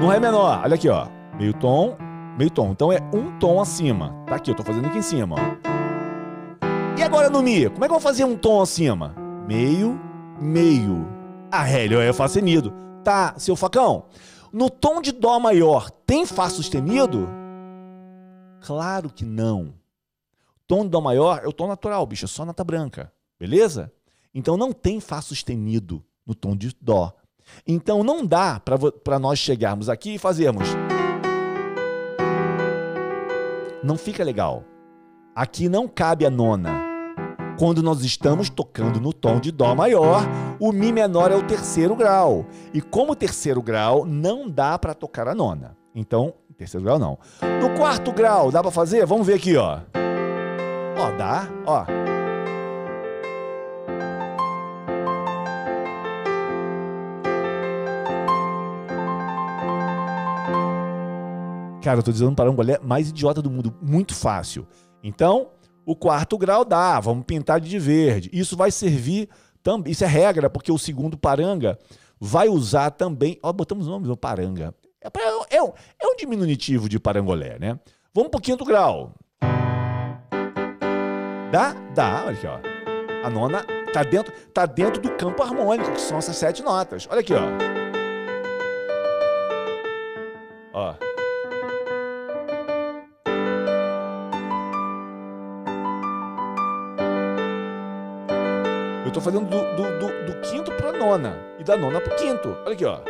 [0.00, 1.06] No Ré menor, olha aqui, ó.
[1.38, 1.96] Meio tom,
[2.36, 2.72] meio tom.
[2.72, 4.24] Então é um tom acima.
[4.26, 6.98] Tá aqui, eu tô fazendo aqui em cima, ó.
[6.98, 7.70] E agora no Mi?
[7.70, 9.14] Como é que eu vou fazer um tom acima?
[9.46, 9.98] Meio,
[10.40, 11.06] meio.
[11.52, 12.74] Ah, Hélio, é Fá sustenido.
[13.04, 14.06] Tá, seu facão.
[14.52, 17.28] No tom de Dó maior, tem Fá sustenido?
[18.60, 19.72] Claro que não.
[20.66, 23.12] Tom de Dó maior é o tom natural, bicho, é só nota branca.
[23.38, 23.92] Beleza?
[24.34, 27.12] Então não tem Fá sustenido no tom de Dó.
[27.66, 28.60] Então não dá
[29.02, 30.68] para nós chegarmos aqui e fazermos.
[33.82, 34.62] Não fica legal.
[35.34, 36.88] Aqui não cabe a nona.
[37.58, 40.22] Quando nós estamos tocando no tom de Dó maior,
[40.60, 42.46] o Mi menor é o terceiro grau.
[42.72, 45.76] E como terceiro grau, não dá para tocar a nona.
[45.94, 47.18] Então, terceiro grau não.
[47.60, 49.04] No quarto grau, dá para fazer?
[49.04, 49.80] Vamos ver aqui, ó.
[50.96, 51.84] Ó, dá, ó.
[61.82, 64.66] Cara, eu tô dizendo para um golé mais idiota do mundo, muito fácil.
[65.02, 65.48] Então,
[65.86, 68.28] o quarto grau dá, vamos pintar de verde.
[68.32, 69.28] Isso vai servir
[69.62, 71.78] também, isso é regra, porque o segundo paranga
[72.20, 74.74] vai usar também, ó, botamos o nome do paranga.
[75.02, 77.78] É, é, um, é um diminutivo de parangolé, né?
[78.14, 79.14] Vamos pro quinto grau.
[81.50, 81.74] Dá?
[81.94, 82.60] Dá, olha aqui, ó.
[83.26, 87.08] A nona tá dentro, tá dentro do campo harmônico, que são essas sete notas.
[87.10, 87.40] Olha aqui, ó.
[90.72, 91.09] Ó.
[99.10, 101.36] Eu tô fazendo do, do, do, do quinto pra nona.
[101.58, 102.56] E da nona pro quinto.
[102.64, 103.00] Olha aqui, ó.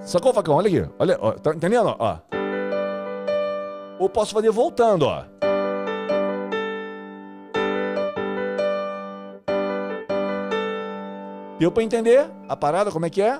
[0.00, 0.54] Sacou, facão?
[0.54, 0.90] Olha aqui.
[0.98, 1.94] Olha, ó, tá entendendo?
[1.98, 2.18] Ó.
[3.98, 5.24] Ou posso fazer voltando, ó.
[11.58, 13.38] Deu pra entender a parada, como é que é?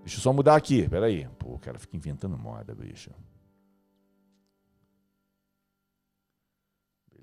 [0.00, 0.88] Deixa eu só mudar aqui.
[0.88, 1.28] Pera aí.
[1.38, 3.10] Pô, o cara fica inventando moda, bicho.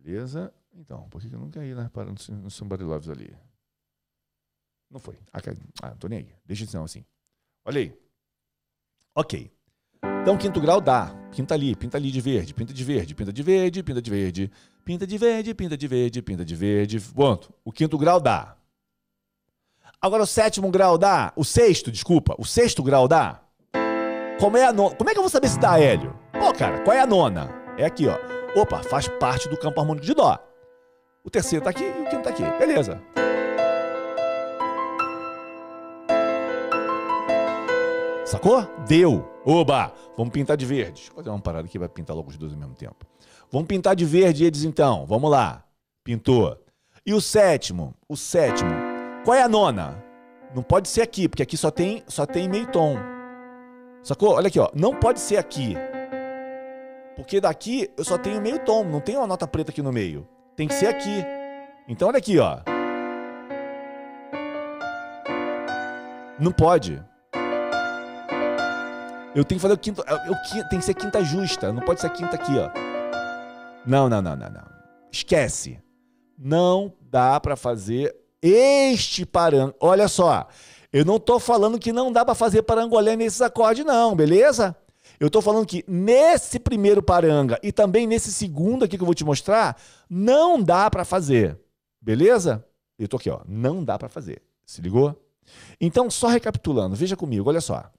[0.05, 0.53] Beleza?
[0.75, 3.35] Então, por que eu nunca ia lá para no Somebody Loves ali?
[4.91, 5.17] Não foi.
[5.33, 6.29] Ah, não tô nem aí.
[6.45, 7.03] Deixa de ser assim.
[7.65, 7.99] Olha aí.
[9.15, 9.51] Ok.
[10.21, 11.11] Então, quinto grau dá.
[11.35, 14.51] Pinta ali, pinta ali de verde, pinta de verde, pinta de verde, pinta de verde,
[14.85, 16.99] pinta de verde, pinta de verde, pinta de verde.
[16.99, 17.51] Pronto.
[17.63, 18.55] O quinto grau dá.
[19.99, 21.33] Agora o sétimo grau dá.
[21.35, 22.35] O sexto, desculpa.
[22.37, 23.43] O sexto grau dá.
[24.39, 24.95] Como é a nona?
[24.95, 26.13] Como é que eu vou saber se dá, Hélio?
[26.31, 27.64] Pô, cara, qual é a nona?
[27.77, 28.17] É aqui, ó.
[28.59, 30.39] Opa, faz parte do campo harmônico de Dó.
[31.23, 32.43] O terceiro está aqui e o quinto está aqui.
[32.57, 33.01] Beleza.
[38.25, 38.63] Sacou?
[38.87, 39.27] Deu.
[39.45, 39.93] Oba!
[40.17, 40.93] Vamos pintar de verde.
[40.93, 43.05] Deixa eu fazer uma parada aqui, vai pintar logo os dois ao mesmo tempo.
[43.51, 45.05] Vamos pintar de verde eles então.
[45.05, 45.63] Vamos lá.
[46.03, 46.57] Pintou.
[47.05, 47.93] E o sétimo?
[48.07, 48.71] O sétimo.
[49.23, 50.03] Qual é a nona?
[50.55, 52.97] Não pode ser aqui, porque aqui só tem, só tem meio tom.
[54.01, 54.33] Sacou?
[54.35, 54.69] Olha aqui, ó.
[54.73, 55.75] Não pode ser aqui.
[57.15, 60.27] Porque daqui eu só tenho meio tom, não tem uma nota preta aqui no meio.
[60.55, 61.23] Tem que ser aqui.
[61.87, 62.59] Então olha aqui, ó.
[66.39, 67.01] Não pode.
[69.33, 70.03] Eu tenho que fazer o quinto.
[70.27, 71.71] Eu, tem que ser quinta justa.
[71.71, 72.69] Não pode ser quinta aqui, ó.
[73.85, 74.63] Não, não, não, não, não.
[75.11, 75.79] Esquece.
[76.37, 79.73] Não dá para fazer este parang.
[79.79, 80.47] Olha só,
[80.91, 84.75] eu não tô falando que não dá para fazer parangolé nesses acordes não, beleza?
[85.19, 89.15] Eu tô falando que nesse primeiro paranga e também nesse segundo aqui que eu vou
[89.15, 89.79] te mostrar,
[90.09, 91.59] não dá para fazer.
[92.01, 92.65] Beleza?
[92.97, 93.41] Eu tô aqui, ó.
[93.47, 94.41] Não dá para fazer.
[94.65, 95.21] Se ligou?
[95.79, 97.91] Então, só recapitulando, veja comigo, olha só.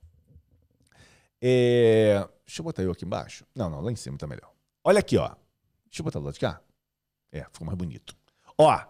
[1.40, 2.26] É...
[2.46, 3.44] Deixa eu botar eu aqui embaixo.
[3.54, 4.50] Não, não, lá em cima tá melhor.
[4.84, 5.28] Olha aqui, ó.
[5.86, 6.60] Deixa eu botar do lado de cá.
[7.32, 8.16] É, ficou mais bonito.
[8.56, 8.80] Ó.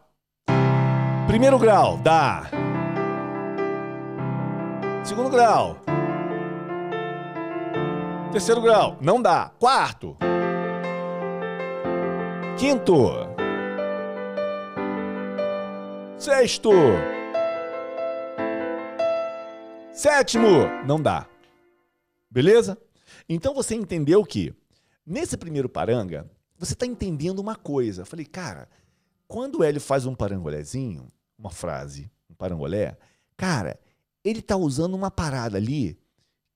[1.26, 2.50] Primeiro grau, dá.
[5.04, 5.78] Segundo grau.
[8.36, 9.48] Terceiro grau, não dá.
[9.58, 10.14] Quarto.
[12.58, 13.08] Quinto.
[16.18, 16.70] Sexto.
[19.90, 21.26] Sétimo, não dá.
[22.30, 22.76] Beleza?
[23.26, 24.54] Então você entendeu que
[25.06, 28.02] nesse primeiro paranga, você está entendendo uma coisa.
[28.02, 28.68] Eu falei, cara,
[29.26, 32.98] quando o Hélio faz um parangolézinho, uma frase, um parangolé,
[33.34, 33.80] cara,
[34.22, 35.98] ele está usando uma parada ali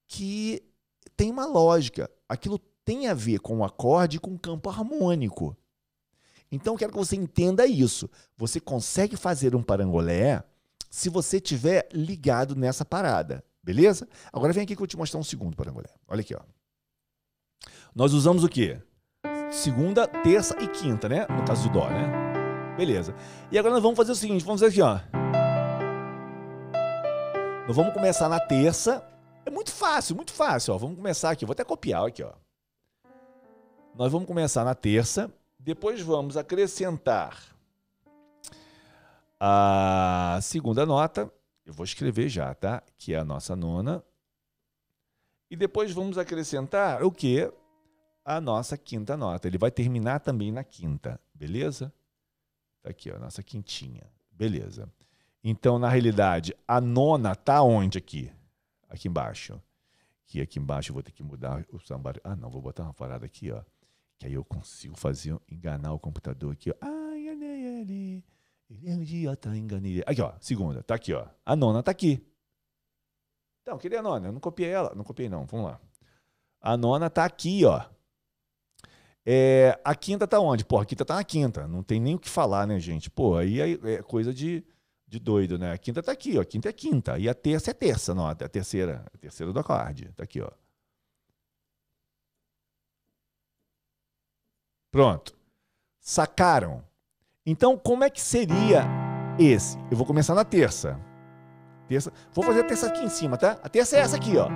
[0.07, 0.62] que
[1.21, 2.11] tem uma lógica.
[2.27, 5.55] Aquilo tem a ver com o acorde e com o campo harmônico.
[6.51, 8.09] Então, eu quero que você entenda isso.
[8.39, 10.43] Você consegue fazer um parangolé
[10.89, 14.09] se você tiver ligado nessa parada, beleza?
[14.33, 15.91] Agora vem aqui que eu vou te mostrar um segundo parangolé.
[16.09, 16.41] Olha aqui, ó.
[17.95, 18.81] Nós usamos o quê?
[19.51, 21.27] segunda, terça e quinta, né?
[21.29, 22.75] No caso do Dó, né?
[22.79, 23.14] Beleza.
[23.53, 25.01] E agora nós vamos fazer o seguinte, vamos fazer aqui, ó.
[27.66, 29.10] Nós vamos começar na terça.
[29.51, 30.78] É muito fácil, muito fácil, ó.
[30.78, 32.32] Vamos começar aqui, vou até copiar aqui, ó.
[33.96, 35.28] Nós vamos começar na terça,
[35.59, 37.36] depois vamos acrescentar
[39.40, 41.28] a segunda nota.
[41.66, 42.80] Eu vou escrever já, tá?
[42.96, 44.05] Que é a nossa nona.
[45.51, 47.53] E depois vamos acrescentar o quê?
[48.24, 49.48] a nossa quinta nota.
[49.48, 51.92] Ele vai terminar também na quinta, beleza?
[52.80, 54.05] Tá aqui, ó, nossa quintinha.
[54.30, 54.88] Beleza.
[55.42, 58.30] Então, na realidade, a nona tá onde aqui?
[58.91, 59.61] Aqui embaixo.
[60.26, 62.14] Que aqui embaixo eu vou ter que mudar o samba.
[62.22, 63.62] Ah, não, vou botar uma parada aqui, ó.
[64.18, 66.74] Que aí eu consigo fazer enganar o computador aqui, ó.
[66.80, 68.24] Ai, ele.
[68.68, 70.03] Ele é um idiota, enganei.
[70.07, 71.26] Aqui, ó, segunda, tá aqui, ó.
[71.45, 72.24] A nona tá aqui.
[73.62, 74.95] Então, queria a nona, eu não copiei ela.
[74.95, 75.47] Não copiei, não.
[75.47, 75.80] Vamos lá.
[76.61, 77.84] A nona tá aqui, ó.
[79.24, 80.64] É, a quinta tá onde?
[80.64, 81.66] Pô, a quinta tá na quinta.
[81.66, 83.11] Não tem nem o que falar, né, gente?
[83.11, 84.64] Pô, aí é, é coisa de,
[85.11, 85.73] de doido, né?
[85.73, 86.43] A quinta tá aqui, ó.
[86.43, 87.19] A quinta é quinta.
[87.19, 88.29] E a terça é terça, não.
[88.29, 90.09] A terceira, a terceira do acorde.
[90.15, 90.51] Tá aqui, ó.
[94.93, 95.37] Pronto.
[96.01, 96.85] Sacaram?
[97.45, 98.85] Então, como é que seria
[99.37, 99.77] esse?
[99.91, 100.99] Eu vou começar na terça.
[101.89, 102.13] Terça.
[102.33, 103.59] Vou fazer a terça aqui em cima, tá?
[103.65, 104.47] A terça é essa aqui, ó.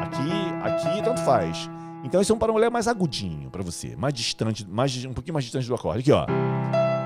[0.00, 0.30] Aqui,
[0.62, 1.68] aqui, tanto faz.
[2.04, 5.44] Então esse é um parangolé mais agudinho para você, mais distante, mais, um pouquinho mais
[5.44, 6.00] distante do acorde.
[6.00, 6.24] Aqui, ó.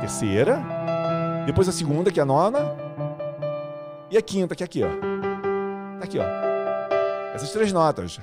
[0.00, 0.62] Terceira.
[1.46, 2.81] Depois a segunda, que é a nona.
[4.12, 4.88] E a quinta, que é aqui, ó.
[5.98, 6.24] Tá aqui, ó.
[7.34, 8.20] Essas três notas.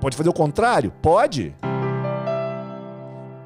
[0.00, 0.90] Pode fazer o contrário?
[1.02, 1.54] Pode.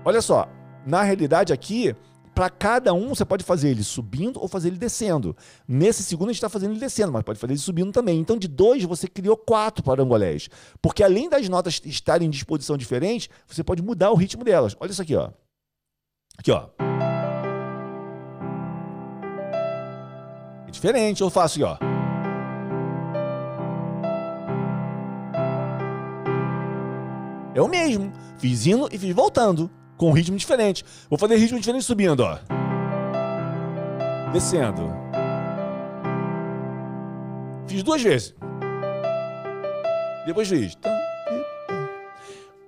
[0.05, 0.49] Olha só,
[0.86, 1.92] na realidade aqui
[2.32, 5.36] para cada um, você pode fazer ele subindo ou fazer ele descendo.
[5.66, 8.20] Nesse segundo, a gente está fazendo ele descendo, mas pode fazer ele subindo também.
[8.20, 10.49] Então, de dois, você criou quatro parangolés.
[10.80, 14.76] Porque além das notas estarem em disposição diferente, você pode mudar o ritmo delas.
[14.78, 15.30] Olha isso aqui, ó.
[16.38, 16.68] Aqui, ó.
[20.77, 21.77] Diferente, eu faço ó.
[27.55, 28.12] É o mesmo.
[28.39, 30.85] Fiz indo e fiz voltando com um ritmo diferente.
[31.09, 32.39] Vou fazer ritmo diferente subindo, ó.
[34.33, 34.93] Descendo.
[37.66, 38.35] Fiz duas vezes.
[40.27, 40.77] Depois fiz.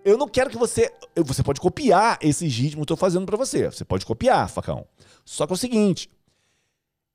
[0.03, 0.91] Eu não quero que você.
[1.17, 3.67] Você pode copiar esses ritmos que eu estou fazendo para você.
[3.67, 4.87] Você pode copiar, facão.
[5.23, 6.09] Só que é o seguinte.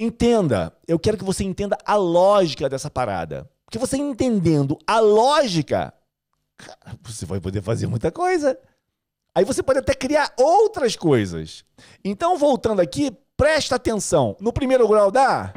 [0.03, 0.73] Entenda.
[0.85, 3.49] Eu quero que você entenda a lógica dessa parada.
[3.63, 5.93] Porque você entendendo a lógica,
[7.01, 8.59] você vai poder fazer muita coisa.
[9.33, 11.63] Aí você pode até criar outras coisas.
[12.03, 14.35] Então, voltando aqui, presta atenção.
[14.41, 15.53] No primeiro grau dá?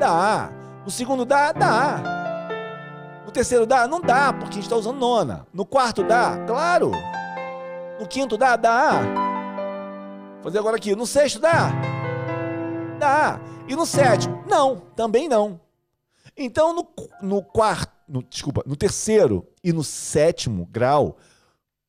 [0.00, 0.50] Dá.
[0.84, 1.52] No segundo dá?
[1.52, 2.02] Dá.
[3.24, 3.86] No terceiro dá?
[3.86, 5.46] Não dá, porque a gente está usando nona.
[5.54, 6.44] No quarto dá?
[6.46, 6.90] Claro.
[8.00, 8.56] No quinto dá?
[8.56, 9.02] Dá.
[10.34, 10.96] Vou fazer agora aqui.
[10.96, 11.95] No sexto dá?
[12.98, 13.40] Dá.
[13.68, 14.42] E no sétimo?
[14.46, 15.60] Não, também não.
[16.36, 16.88] Então, no,
[17.22, 21.18] no quarto, no, desculpa, no terceiro e no sétimo grau,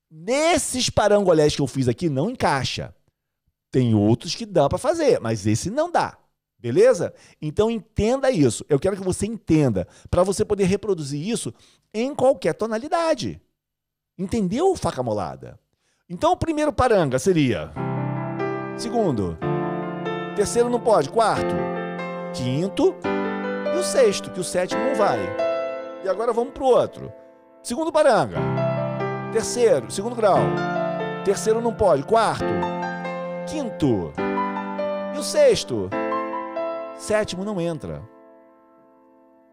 [0.09, 2.95] Nesses parangolés que eu fiz aqui não encaixa.
[3.69, 6.17] Tem outros que dá para fazer, mas esse não dá.
[6.57, 7.13] Beleza?
[7.41, 8.65] Então entenda isso.
[8.69, 11.53] Eu quero que você entenda para você poder reproduzir isso
[11.93, 13.41] em qualquer tonalidade.
[14.17, 15.59] Entendeu, faca molada?
[16.09, 17.71] Então o primeiro paranga seria.
[18.77, 19.37] Segundo.
[20.37, 21.09] Terceiro não pode.
[21.09, 21.55] Quarto.
[22.31, 22.95] Quinto.
[23.73, 25.17] E o sexto, que o sétimo não vai.
[26.03, 27.11] E agora vamos pro outro.
[27.63, 28.37] Segundo paranga.
[29.33, 30.37] Terceiro, segundo grau.
[31.25, 32.03] Terceiro não pode.
[32.03, 32.45] Quarto.
[33.49, 34.13] Quinto.
[35.15, 35.89] E o sexto?
[36.99, 38.07] Sétimo não entra.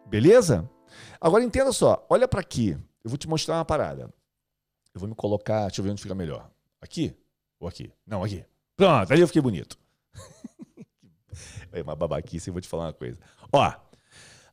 [0.05, 0.69] Beleza?
[1.19, 2.05] Agora entenda só.
[2.11, 2.79] Olha para aqui.
[3.03, 4.13] Eu vou te mostrar uma parada.
[4.95, 5.63] Eu vou me colocar.
[5.63, 6.51] Deixa eu ver onde fica melhor.
[6.79, 7.17] Aqui?
[7.59, 7.91] Ou aqui?
[8.07, 8.45] Não, aqui.
[8.77, 9.79] Pronto, ali eu fiquei bonito.
[11.75, 13.19] é uma babaquice, eu vou te falar uma coisa.
[13.53, 13.73] Ó,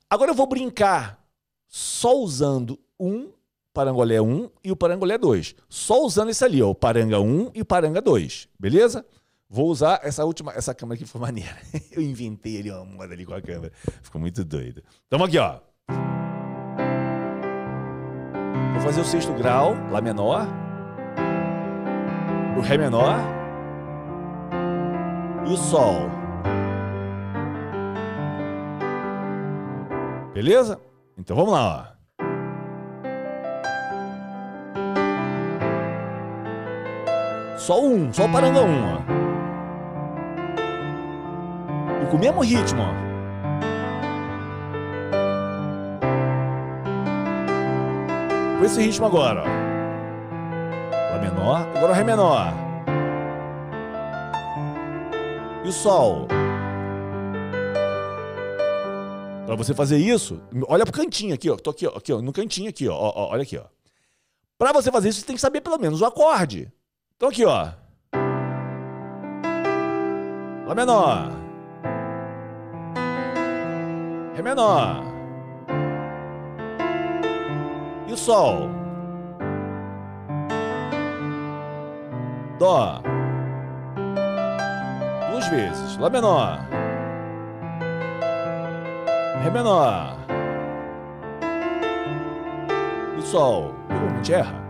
[0.09, 1.24] agora eu vou brincar
[1.67, 3.32] só usando um
[3.74, 5.55] parangolé 1 e o parangolé 2.
[5.69, 8.49] Só usando esse ali, ó, o paranga 1 e o paranga 2.
[8.59, 9.05] Beleza?
[9.49, 11.57] Vou usar essa última, essa câmera aqui foi maneira.
[11.91, 13.72] Eu inventei ali uma moda ali com a câmera.
[14.01, 14.82] Ficou muito doido.
[15.07, 15.59] Então aqui, ó.
[18.74, 20.47] Vou fazer o sexto grau, Lá menor.
[22.57, 23.17] O Ré menor.
[25.45, 26.20] E o Sol.
[30.34, 30.79] Beleza?
[31.17, 32.01] Então vamos lá, ó.
[37.57, 38.97] Só um, só o paranga um, ó.
[42.01, 42.93] E com o mesmo ritmo, ó.
[48.57, 51.13] Com esse ritmo agora, ó.
[51.13, 52.53] Lá menor, agora Ré menor.
[55.65, 56.27] E o Sol.
[59.52, 61.58] Para você fazer isso, olha pro cantinho aqui, ó.
[61.58, 63.66] Tô aqui, ó, aqui, ó, no cantinho aqui, ó, ó, olha aqui, ó.
[64.58, 66.72] Para você fazer isso, você tem que saber pelo menos o acorde.
[67.18, 67.70] Então aqui, ó.
[70.66, 71.32] Lá menor.
[74.36, 75.04] Ré menor.
[78.08, 78.70] E o Sol?
[82.58, 83.02] Dó.
[85.30, 85.97] Duas vezes.
[85.97, 86.80] Lá menor.
[89.42, 90.18] Ré menor.
[93.18, 93.74] E Sol?
[93.89, 94.62] Realmente erra.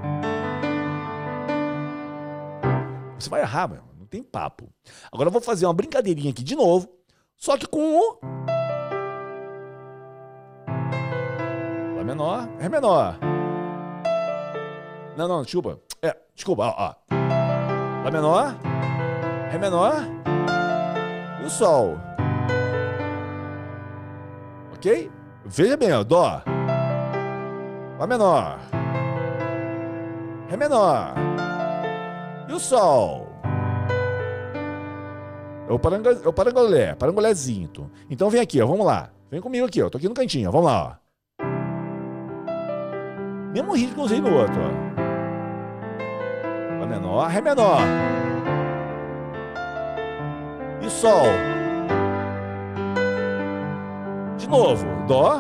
[3.20, 3.82] Você vai errar, meu.
[4.00, 4.70] Não tem papo.
[5.12, 6.88] Agora eu vou fazer uma brincadeirinha aqui de novo.
[7.36, 8.20] Só que com o
[11.98, 13.20] Lá menor, Ré menor.
[15.18, 15.80] Não, não, desculpa.
[16.02, 16.96] É, desculpa, ó, ó.
[18.06, 18.56] Lá menor,
[19.52, 19.96] Ré menor
[21.42, 21.98] e o Sol.
[24.82, 25.12] Ok?
[25.46, 26.42] Veja bem, ó, Dó.
[28.00, 28.58] Lá menor.
[30.50, 31.14] Ré menor.
[32.50, 33.28] E o Sol.
[35.70, 37.70] É o, paranga, é o parangolé, parangolézinho.
[38.10, 39.12] Então vem aqui, ó, vamos lá.
[39.30, 39.90] Vem comigo aqui, ó.
[39.90, 40.52] Tô aqui no cantinho, ó.
[40.52, 41.46] Vamos lá, ó.
[43.54, 44.72] Mesmo ritmo que eu usei no outro, ó.
[46.80, 47.82] Lá menor, Ré menor.
[50.82, 51.51] E Sol.
[54.52, 55.40] Novo, Dó.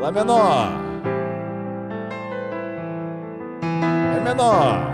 [0.00, 0.68] Lá menor.
[4.12, 4.92] Ré menor.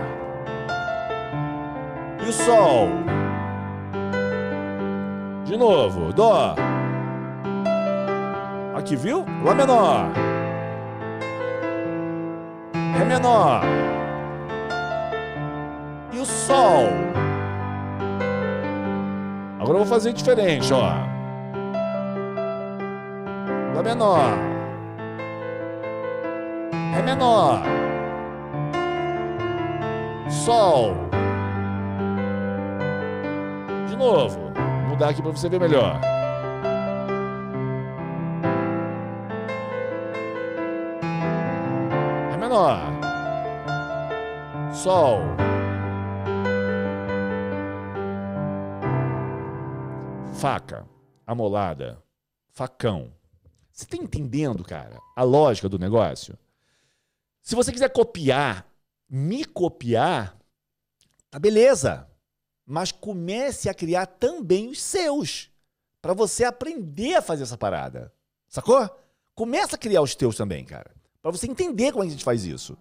[2.23, 2.87] E o Sol.
[5.45, 6.55] De novo, Dó.
[8.75, 9.25] Aqui, viu?
[9.43, 10.11] Lá menor.
[12.97, 13.61] Ré menor.
[16.11, 16.87] E o Sol.
[19.59, 21.02] Agora eu vou fazer diferente, ó.
[23.83, 24.37] Menor.
[26.93, 27.61] Ré menor.
[30.29, 30.95] Sol.
[33.87, 34.39] De novo.
[34.53, 35.99] Vou mudar aqui para você ver melhor.
[42.53, 42.79] menor.
[44.73, 45.21] Sol.
[50.33, 50.85] Faca,
[51.25, 52.03] amolada,
[52.51, 53.11] facão.
[53.73, 56.37] Você está entendendo, cara, a lógica do negócio?
[57.41, 58.67] Se você quiser copiar,
[59.09, 60.37] me copiar,
[61.31, 62.07] tá beleza.
[62.65, 65.49] Mas comece a criar também os seus.
[65.99, 68.13] Para você aprender a fazer essa parada.
[68.47, 68.87] Sacou?
[69.33, 70.93] Começa a criar os teus também, cara.
[71.19, 72.77] Para você entender como a gente faz isso.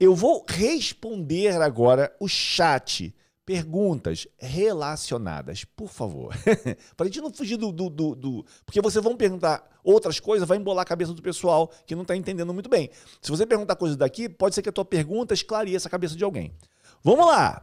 [0.00, 3.14] Eu vou responder agora o chat.
[3.44, 6.34] Perguntas relacionadas, por favor.
[6.96, 10.48] para a gente não fugir do, do, do, do, Porque vocês vão perguntar outras coisas,
[10.48, 12.90] vai embolar a cabeça do pessoal que não está entendendo muito bem.
[13.20, 16.24] Se você perguntar coisas daqui, pode ser que a tua pergunta esclareça a cabeça de
[16.24, 16.52] alguém.
[17.02, 17.62] Vamos lá!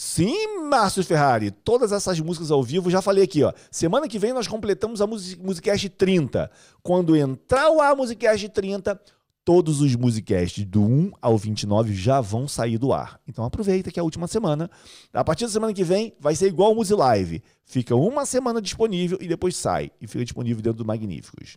[0.00, 3.52] Sim, Márcio Ferrari, todas essas músicas ao vivo, já falei aqui, ó.
[3.68, 6.48] Semana que vem nós completamos a Musicast 30.
[6.84, 9.00] Quando entrar o A Musicast 30,
[9.48, 13.18] todos os musicasts do 1 ao 29 já vão sair do ar.
[13.26, 14.70] Então aproveita que é a última semana.
[15.10, 17.42] A partir da semana que vem vai ser igual o Musi Live.
[17.64, 19.90] Fica uma semana disponível e depois sai.
[20.02, 21.56] E fica disponível dentro do Magníficos.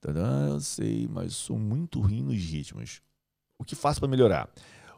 [0.00, 3.02] Tadã, eu sei, mas sou muito ruim nos ritmos.
[3.58, 4.48] O que faço para melhorar?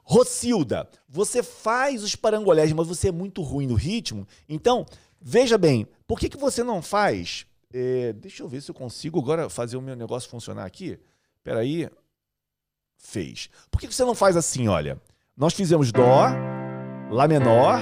[0.05, 4.28] Rocilda, você faz os parangolés, mas você é muito ruim no ritmo.
[4.46, 4.84] Então,
[5.18, 9.18] veja bem, por que, que você não faz é, deixa eu ver se eu consigo
[9.18, 10.99] agora fazer o meu negócio funcionar aqui.
[11.39, 11.89] Espera aí.
[12.99, 13.49] Fez.
[13.71, 15.01] Por que você não faz assim, olha?
[15.37, 16.27] Nós fizemos Dó,
[17.11, 17.81] Lá menor,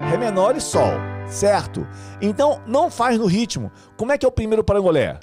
[0.00, 0.92] Ré menor e Sol,
[1.26, 1.86] certo?
[2.22, 3.70] Então, não faz no ritmo.
[3.96, 5.18] Como é que é o primeiro parangolé?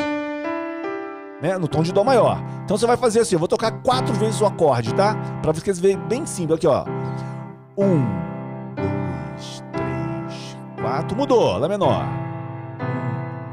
[1.42, 1.58] Né?
[1.58, 2.38] No tom de Dó maior.
[2.64, 5.16] Então você vai fazer assim, eu vou tocar quatro vezes o acorde, tá?
[5.42, 6.58] Pra vocês verem bem simples.
[6.58, 6.86] Aqui, ó.
[7.78, 8.06] Um,
[8.76, 11.18] dois, três, quatro.
[11.18, 12.23] Mudou, Lá menor.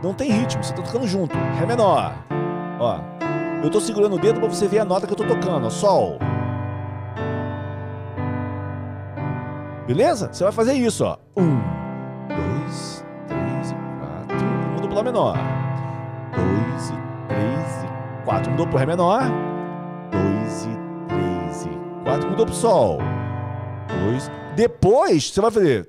[0.03, 1.37] Não tem ritmo, você tá tocando junto.
[1.37, 2.15] Ré menor.
[2.79, 2.99] Ó.
[3.63, 5.67] Eu tô segurando o dedo para você ver a nota que eu tô tocando.
[5.67, 5.71] Ó.
[5.71, 6.19] Sol.
[9.87, 10.31] Beleza?
[10.33, 11.19] Você vai fazer isso, ó.
[11.37, 11.61] Um,
[12.29, 14.37] dois, três e quatro.
[14.39, 15.37] E mudou pro Lá menor.
[16.35, 18.51] Dois e três e quatro.
[18.53, 19.23] Mudou pro Ré menor.
[20.11, 22.31] Dois e três e quatro.
[22.31, 22.99] Mudou pro Sol.
[24.05, 24.31] Dois.
[24.57, 25.89] Depois, você vai fazer.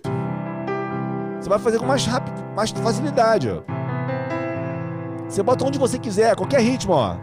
[1.39, 3.80] Você vai fazer com mais rápido, mais facilidade, ó.
[5.31, 7.15] Você bota onde você quiser, qualquer ritmo, ó.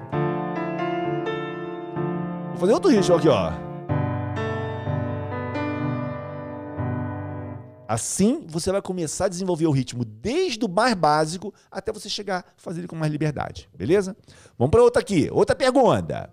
[2.48, 3.52] Vou fazer outro ritmo aqui, ó.
[7.86, 12.38] Assim, você vai começar a desenvolver o ritmo desde o mais básico até você chegar
[12.38, 14.16] a fazer ele com mais liberdade, beleza?
[14.56, 16.32] Vamos para outra aqui, outra pergunta.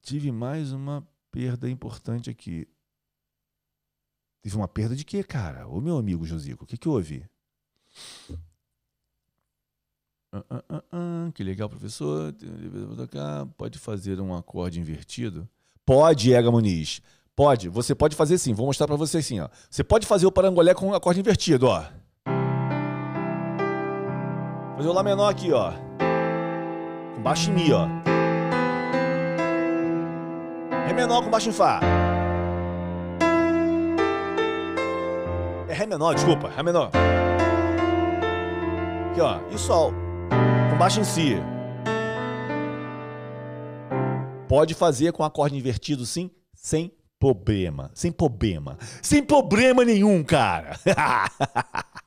[0.00, 2.66] Tive mais uma perda importante aqui.
[4.46, 5.66] Teve uma perda de quê, cara?
[5.66, 7.24] Ô meu amigo Josico, o que, que houve?
[10.32, 12.32] Ah, ah, ah, que legal, professor.
[13.56, 15.48] Pode fazer um acorde invertido?
[15.84, 17.02] Pode, Ega Muniz.
[17.34, 17.68] Pode.
[17.68, 18.54] Você pode fazer sim.
[18.54, 19.48] Vou mostrar para você assim, ó.
[19.68, 21.84] Você pode fazer o parangolé com um acorde invertido, ó.
[24.76, 25.72] Fazer o Lá menor aqui, ó.
[27.16, 27.88] Com baixo em Mi, ó.
[30.86, 31.80] Ré menor com baixo em Fá.
[35.68, 36.92] Ré menor, desculpa, Ré menor.
[39.10, 39.40] Aqui, ó.
[39.50, 39.92] E Sol.
[40.70, 41.34] Com baixo em Si.
[44.48, 47.90] Pode fazer com acorde invertido, sim, sem problema.
[47.94, 48.78] Sem problema.
[49.02, 50.78] Sem problema nenhum, cara.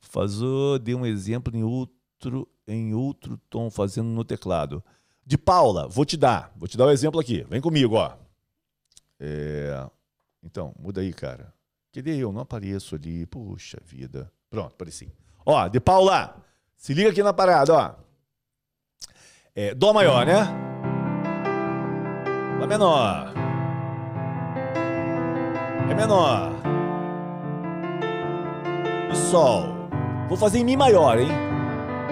[0.00, 4.82] Fazou, dê um exemplo em outro, em outro tom, fazendo no teclado.
[5.26, 6.50] De Paula, vou te dar.
[6.56, 7.44] Vou te dar o um exemplo aqui.
[7.50, 8.14] Vem comigo, ó.
[9.20, 9.86] É...
[10.42, 11.54] Então, muda aí, cara.
[11.96, 12.30] Cadê eu?
[12.30, 13.24] Não apareço ali.
[13.24, 14.30] Puxa vida.
[14.50, 15.10] Pronto, apareci.
[15.46, 16.36] Ó, de Paula,
[16.76, 17.94] se liga aqui na parada, ó.
[19.54, 20.44] É, Dó maior, né?
[22.60, 23.32] Lá menor.
[25.90, 26.52] É menor.
[29.10, 29.88] E Sol.
[30.28, 31.30] Vou fazer em Mi maior, hein?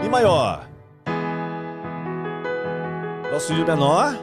[0.01, 0.67] Mi maior.
[3.31, 4.15] Dó sustenido menor.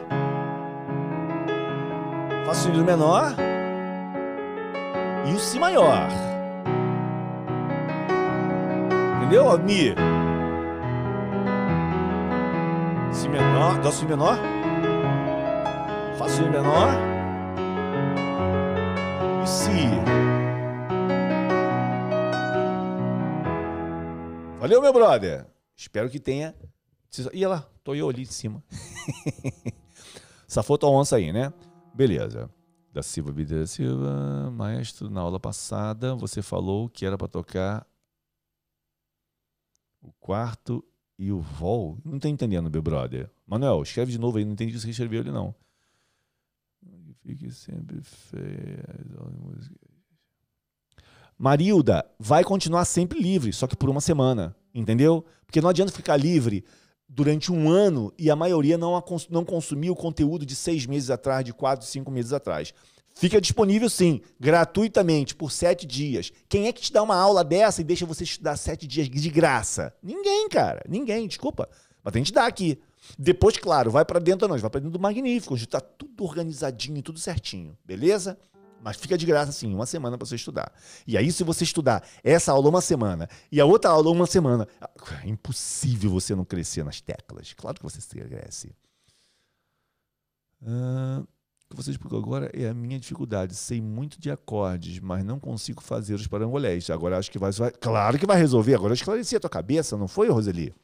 [2.46, 3.51] Fá sustenido menor
[5.26, 6.08] e o Si maior.
[9.16, 9.58] Entendeu?
[9.58, 9.94] Mi.
[13.12, 14.38] Si menor, Dó Si menor.
[16.18, 16.88] Fá Si menor.
[19.42, 19.88] E Si.
[24.60, 25.46] Valeu, meu brother.
[25.76, 26.54] Espero que tenha.
[27.32, 28.62] Ih lá, tô eu ali de cima.
[30.46, 31.52] Safou tua onça aí, né?
[31.94, 32.50] Beleza
[32.92, 37.86] da Silva Bida da Silva, maestro, na aula passada você falou que era para tocar
[40.00, 40.84] o quarto
[41.18, 41.98] e o vol.
[42.04, 43.30] Não estou entendendo, meu brother.
[43.46, 45.54] Manuel, escreve de novo aí, não entendi o que você escreveu ali não.
[47.24, 48.84] Fique sempre feia.
[51.38, 55.24] Marilda vai continuar sempre livre, só que por uma semana, entendeu?
[55.46, 56.64] Porque não adianta ficar livre
[57.14, 61.44] durante um ano e a maioria não, não consumiu o conteúdo de seis meses atrás,
[61.44, 62.72] de quatro, cinco meses atrás.
[63.14, 66.32] Fica disponível sim, gratuitamente, por sete dias.
[66.48, 69.30] Quem é que te dá uma aula dessa e deixa você estudar sete dias de
[69.30, 69.94] graça?
[70.02, 70.82] Ninguém, cara.
[70.88, 71.68] Ninguém, desculpa.
[72.02, 72.80] Mas tem que dar aqui.
[73.18, 76.24] Depois, claro, vai para dentro da nós, vai para dentro do Magnífico, onde está tudo
[76.24, 78.38] organizadinho, tudo certinho, beleza?
[78.82, 80.72] Mas fica de graça, sim, uma semana para você estudar.
[81.06, 84.66] E aí, se você estudar essa aula uma semana e a outra aula uma semana,
[85.22, 87.52] é impossível você não crescer nas teclas.
[87.52, 88.74] Claro que você cresce.
[90.60, 91.26] Uh,
[91.70, 93.54] que você explicou agora é a minha dificuldade.
[93.54, 96.90] Sei muito de acordes, mas não consigo fazer os parangolés.
[96.90, 97.52] Agora acho que vai.
[97.80, 98.74] Claro que vai resolver.
[98.74, 100.74] Agora esclareci a tua cabeça, não foi, Roseli?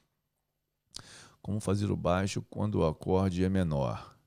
[1.43, 4.18] Como fazer o baixo quando o acorde é menor?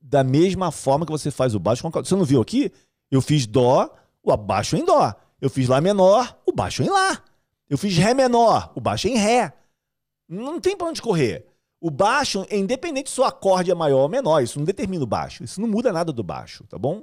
[0.00, 2.08] Da mesma forma que você faz o baixo com acorde.
[2.08, 2.70] Você não viu aqui?
[3.10, 3.90] Eu fiz Dó,
[4.22, 5.14] o abaixo em Dó.
[5.40, 7.22] Eu fiz Lá menor, o baixo em Lá.
[7.68, 9.52] Eu fiz Ré menor, o baixo em Ré.
[10.28, 11.46] Não tem para onde correr.
[11.80, 15.42] O baixo, independente se o acorde é maior ou menor, isso não determina o baixo.
[15.42, 17.02] Isso não muda nada do baixo, tá bom?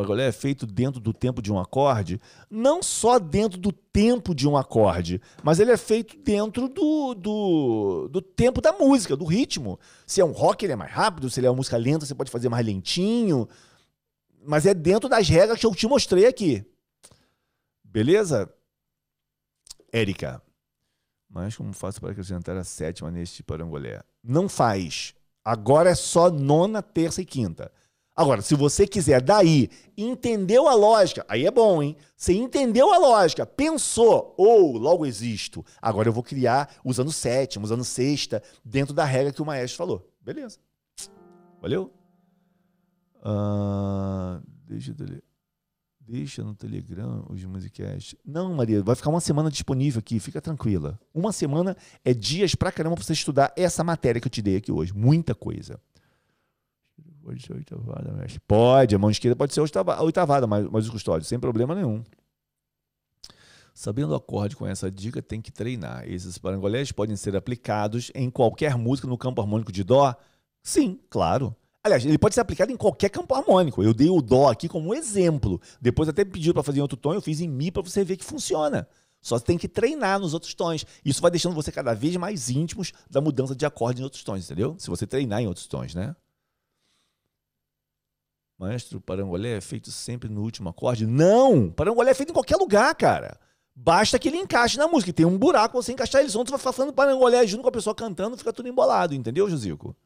[0.00, 2.18] O pagolé é feito dentro do tempo de um acorde,
[2.50, 8.08] não só dentro do tempo de um acorde, mas ele é feito dentro do, do,
[8.08, 9.78] do tempo da música, do ritmo.
[10.06, 12.14] Se é um rock, ele é mais rápido, se ele é uma música lenta, você
[12.14, 13.46] pode fazer mais lentinho.
[14.42, 16.64] Mas é dentro das regras que eu te mostrei aqui.
[17.84, 18.50] Beleza?
[19.92, 20.40] Érica.
[21.28, 24.00] Mas como faço para acrescentar a sétima neste parangolé?
[24.24, 25.14] Não faz.
[25.44, 27.70] Agora é só nona, terça e quinta.
[28.14, 31.96] Agora, se você quiser daí, entendeu a lógica, aí é bom, hein?
[32.16, 35.64] Você entendeu a lógica, pensou, ou oh, logo existo.
[35.80, 40.12] Agora eu vou criar usando sétima, usando sexta, dentro da regra que o maestro falou.
[40.20, 40.58] Beleza.
[41.62, 41.92] Valeu?
[43.16, 44.94] Uh, deixa.
[46.00, 48.16] Deixa no Telegram os musicasts.
[48.24, 50.98] Não, Maria, vai ficar uma semana disponível aqui, fica tranquila.
[51.14, 54.56] Uma semana é dias pra caramba pra você estudar essa matéria que eu te dei
[54.56, 54.92] aqui hoje.
[54.92, 55.80] Muita coisa.
[57.22, 58.40] Pode ser oitavada, mestre.
[58.46, 62.02] Pode, a mão esquerda pode ser oitavada, mas, mas os custódios, sem problema nenhum.
[63.74, 66.06] Sabendo o acorde com essa dica, tem que treinar.
[66.08, 70.14] Esses parangolés podem ser aplicados em qualquer música no campo harmônico de Dó?
[70.62, 71.54] Sim, claro.
[71.82, 73.82] Aliás, ele pode ser aplicado em qualquer campo harmônico.
[73.82, 75.60] Eu dei o Dó aqui como exemplo.
[75.80, 78.16] Depois até pediu para fazer em outro tom, eu fiz em Mi para você ver
[78.16, 78.86] que funciona.
[79.22, 80.84] Só tem que treinar nos outros tons.
[81.04, 84.44] Isso vai deixando você cada vez mais íntimos da mudança de acorde em outros tons,
[84.44, 84.76] entendeu?
[84.78, 86.14] Se você treinar em outros tons, né?
[88.60, 91.06] Maestro, parangolé é feito sempre no último acorde?
[91.06, 91.70] Não!
[91.70, 93.40] Parangolé é feito em qualquer lugar, cara.
[93.74, 95.14] Basta que ele encaixe na música.
[95.14, 97.94] Tem um buraco, você encaixar ele, senão você vai falando parangolé junto com a pessoa
[97.94, 99.96] cantando, fica tudo embolado, entendeu, Josico?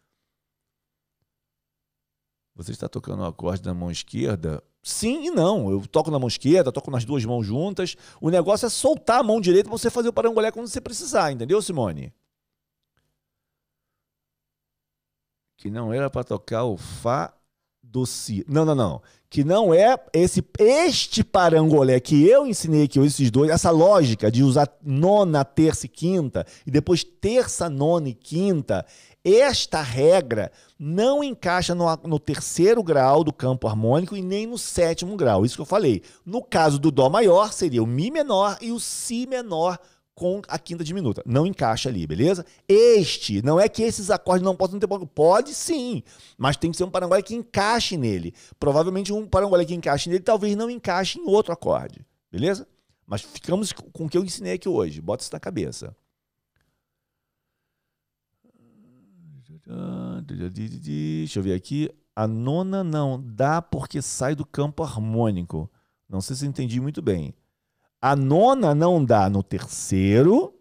[2.55, 4.63] Você está tocando o acorde na mão esquerda?
[4.81, 5.69] Sim e não.
[5.69, 7.97] Eu toco na mão esquerda, toco nas duas mãos juntas.
[8.21, 11.33] O negócio é soltar a mão direita para você fazer o parangolé quando você precisar,
[11.33, 12.15] entendeu, Simone?
[15.57, 17.35] Que não era para tocar o Fá
[17.95, 18.45] do Si.
[18.49, 19.01] Não, não, não.
[19.31, 24.43] Que não é esse este parangolé que eu ensinei aqui, esses dois, essa lógica de
[24.43, 28.85] usar nona, terça e quinta, e depois terça, nona e quinta,
[29.25, 35.17] esta regra não encaixa no, no, terceiro grau do campo harmônico e nem no sétimo
[35.17, 35.45] grau.
[35.45, 36.03] Isso que eu falei.
[36.27, 39.79] No caso do Dó maior, seria o Mi menor e o Si menor
[40.15, 41.23] com a quinta diminuta.
[41.27, 42.47] Não encaixa ali, beleza?
[42.69, 46.03] Este, não é que esses acordes não possam ter Pode sim,
[46.39, 48.35] mas tem que ser um parangolé que encaixe nele.
[48.59, 52.67] Provavelmente um parangolé que encaixe nele talvez não encaixe em outro acorde, beleza?
[53.07, 55.01] Mas ficamos com o que eu ensinei aqui hoje.
[55.01, 55.95] Bota isso na cabeça.
[60.27, 61.91] Deixa eu ver aqui.
[62.17, 65.71] A nona não dá porque sai do campo harmônico.
[66.09, 67.35] Não sei se entendi muito bem.
[68.05, 70.55] A nona não dá no terceiro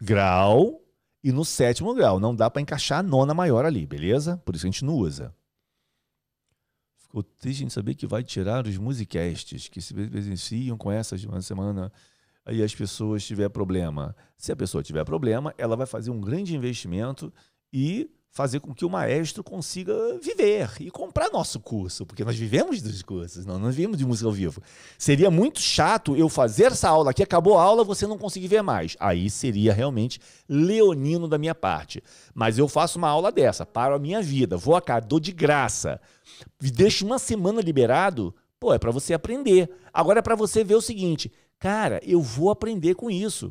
[0.00, 0.80] grau
[1.20, 2.20] e no sétimo grau.
[2.20, 4.36] Não dá para encaixar a nona maior ali, beleza?
[4.44, 5.34] Por isso a gente não usa.
[6.96, 11.26] Ficou triste em saber que vai tirar os musicasts que se beneficiam com essas de
[11.26, 11.92] uma semana.
[12.44, 14.14] Aí as pessoas tiver problema.
[14.38, 17.32] Se a pessoa tiver problema, ela vai fazer um grande investimento
[17.72, 22.82] e fazer com que o maestro consiga viver e comprar nosso curso, porque nós vivemos
[22.82, 24.62] dos cursos, não vivemos de música ao vivo.
[24.98, 28.60] Seria muito chato eu fazer essa aula aqui, acabou a aula, você não conseguir ver
[28.60, 28.94] mais.
[29.00, 32.02] Aí seria realmente leonino da minha parte.
[32.34, 35.32] Mas eu faço uma aula dessa para a minha vida, vou a cá, dou de
[35.32, 35.98] graça.
[36.60, 39.70] Deixo uma semana liberado, pô, é para você aprender.
[39.94, 43.50] Agora é para você ver o seguinte, cara, eu vou aprender com isso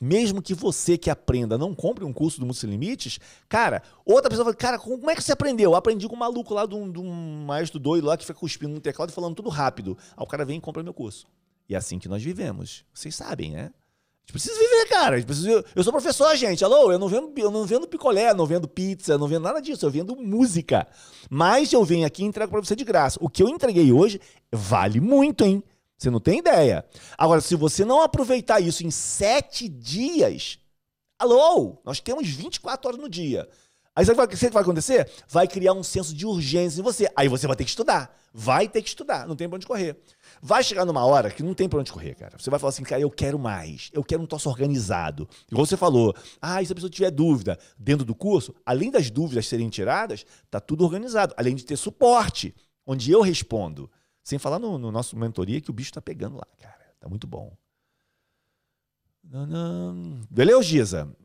[0.00, 3.18] mesmo que você que aprenda não compre um curso do Música Sem Limites,
[3.48, 5.72] cara, outra pessoa fala, cara, como é que você aprendeu?
[5.72, 8.38] Eu aprendi com um maluco lá de um, de um maestro doido lá que fica
[8.38, 9.96] cuspindo no teclado e falando tudo rápido.
[10.16, 11.26] Aí o cara vem e compra meu curso.
[11.68, 12.84] E é assim que nós vivemos.
[12.92, 13.70] Vocês sabem, né?
[13.70, 15.22] A gente precisa viver, cara.
[15.22, 15.64] Precisa...
[15.74, 16.64] Eu sou professor, gente.
[16.64, 19.84] Alô, eu não vendo, eu não vendo picolé, não vendo pizza, não vendo nada disso.
[19.84, 20.86] Eu vendo música.
[21.28, 23.18] Mas eu venho aqui e entrego para você de graça.
[23.20, 24.20] O que eu entreguei hoje
[24.50, 25.62] vale muito, hein?
[26.04, 26.84] Você não tem ideia.
[27.16, 30.58] Agora, se você não aproveitar isso em sete dias,
[31.18, 33.48] alô, nós temos 24 horas no dia.
[33.96, 35.10] Aí sabe o que vai acontecer?
[35.28, 37.08] Vai criar um senso de urgência em você.
[37.16, 38.14] Aí você vai ter que estudar.
[38.34, 39.26] Vai ter que estudar.
[39.26, 39.96] Não tem pra onde correr.
[40.42, 42.36] Vai chegar numa hora que não tem pra onde correr, cara.
[42.36, 43.90] Você vai falar assim, cara, eu quero mais.
[43.94, 45.26] Eu quero um troço organizado.
[45.50, 46.14] Igual você falou.
[46.42, 50.26] Ah, e se a pessoa tiver dúvida dentro do curso, além das dúvidas serem tiradas,
[50.50, 51.32] tá tudo organizado.
[51.38, 52.54] Além de ter suporte,
[52.86, 53.88] onde eu respondo.
[54.24, 56.96] Sem falar no, no nosso mentoria que o bicho tá pegando lá, cara.
[56.98, 57.54] Tá muito bom.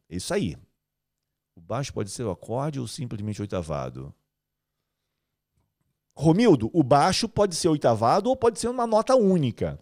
[0.10, 0.58] É isso aí.
[1.56, 4.14] O baixo pode ser o acorde ou simplesmente oitavado?
[6.14, 9.82] Romildo, o baixo pode ser oitavado ou pode ser uma nota única.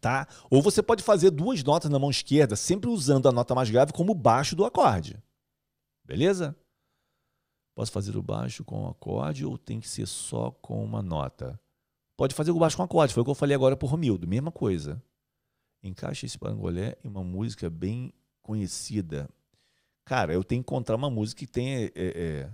[0.00, 0.26] Tá?
[0.50, 3.92] Ou você pode fazer duas notas na mão esquerda, sempre usando a nota mais grave
[3.92, 5.22] como baixo do acorde.
[6.04, 6.56] Beleza?
[7.76, 11.58] Posso fazer o baixo com o acorde ou tem que ser só com uma nota?
[12.16, 14.26] Pode fazer o baixo com acorde, foi o que eu falei agora para o Romildo,
[14.26, 15.02] mesma coisa.
[15.82, 19.28] Encaixe esse parangolé em uma música bem conhecida.
[20.04, 21.86] Cara, eu tenho que encontrar uma música que tenha.
[21.86, 22.50] É, é...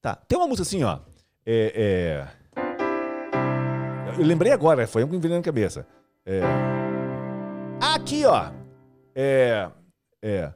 [0.00, 1.00] Tá, tem uma música assim, ó.
[1.44, 4.16] É, é...
[4.18, 5.86] Eu lembrei agora, foi um que me veio na cabeça.
[6.24, 6.40] É...
[7.80, 8.52] Aqui, ó.
[9.14, 9.70] É.
[10.22, 10.52] É.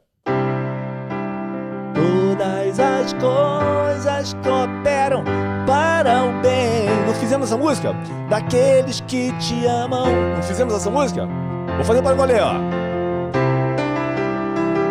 [2.71, 5.25] Todas as coisas cooperam
[5.67, 6.87] para o bem.
[7.05, 7.93] Não fizemos essa música?
[8.29, 10.05] Daqueles que te amam.
[10.35, 11.27] Não fizemos essa música?
[11.75, 12.53] Vou fazer para valer, ó.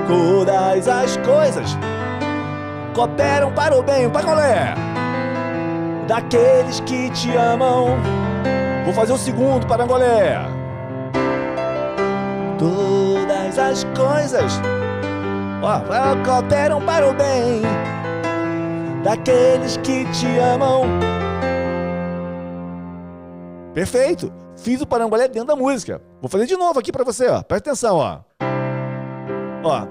[0.07, 1.79] Todas as coisas
[2.93, 4.75] cooperam para o bem, para colher
[6.07, 7.97] daqueles que te amam.
[8.85, 10.39] Vou fazer o segundo para Angolé.
[12.59, 14.61] Todas as coisas
[15.63, 15.81] ó,
[16.25, 17.63] cooperam para o bem
[19.03, 20.83] daqueles que te amam.
[23.75, 24.33] Perfeito.
[24.57, 26.03] Fiz o parangolé dentro da música.
[26.21, 27.43] Vou fazer de novo aqui para você, ó.
[27.43, 28.19] Presta atenção, ó.
[29.65, 29.87] Ó.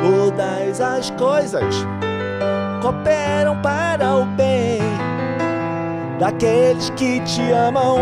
[0.00, 1.74] Todas as coisas
[2.80, 4.80] cooperam para o bem
[6.18, 7.98] daqueles que te amam.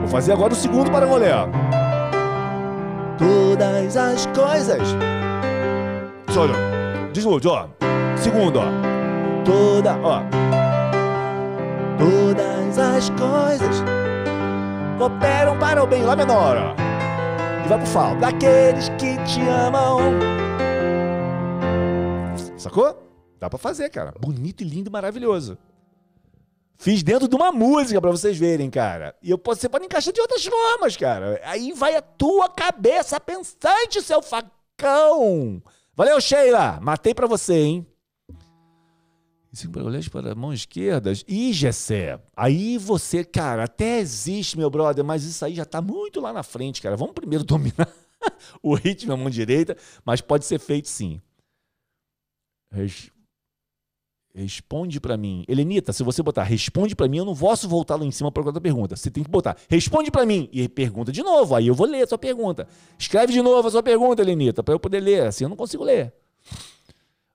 [0.00, 1.83] Vou fazer agora o segundo parangolé, ó.
[3.18, 4.94] Todas as coisas.
[6.36, 6.54] Olha,
[7.12, 7.68] de novo, ó.
[8.16, 8.64] Segundo, ó.
[9.44, 10.22] Toda, ó.
[11.98, 13.84] Todas as coisas
[14.98, 16.56] cooperam para o bem lá menor.
[16.56, 16.74] Ó.
[17.64, 18.14] E vai pro Fá.
[18.14, 19.98] Daqueles que te amam.
[22.56, 23.00] Sacou?
[23.38, 24.12] Dá pra fazer, cara.
[24.18, 25.56] Bonito e lindo e maravilhoso.
[26.76, 29.14] Fiz dentro de uma música para vocês verem, cara.
[29.22, 31.40] E eu, você pode encaixar de outras formas, cara.
[31.44, 35.62] Aí vai a tua cabeça pensante, seu facão.
[35.94, 36.80] Valeu, Sheila.
[36.82, 37.86] Matei para você, hein?
[39.54, 41.12] cinco paralelos para a mão esquerda.
[41.28, 46.20] Ih, Gessé, aí você, cara, até existe, meu brother, mas isso aí já está muito
[46.20, 46.96] lá na frente, cara.
[46.96, 47.88] Vamos primeiro dominar
[48.62, 51.20] o ritmo à mão direita, mas pode ser feito sim.
[54.34, 54.54] Res...
[54.54, 55.44] Responde para mim.
[55.48, 58.42] Helenita, se você botar responde para mim, eu não posso voltar lá em cima para
[58.44, 58.96] outra pergunta.
[58.96, 61.54] Você tem que botar responde para mim e pergunta de novo.
[61.54, 62.66] Aí eu vou ler a sua pergunta.
[62.98, 65.26] Escreve de novo a sua pergunta, Helenita, para eu poder ler.
[65.26, 66.12] Assim eu não consigo ler.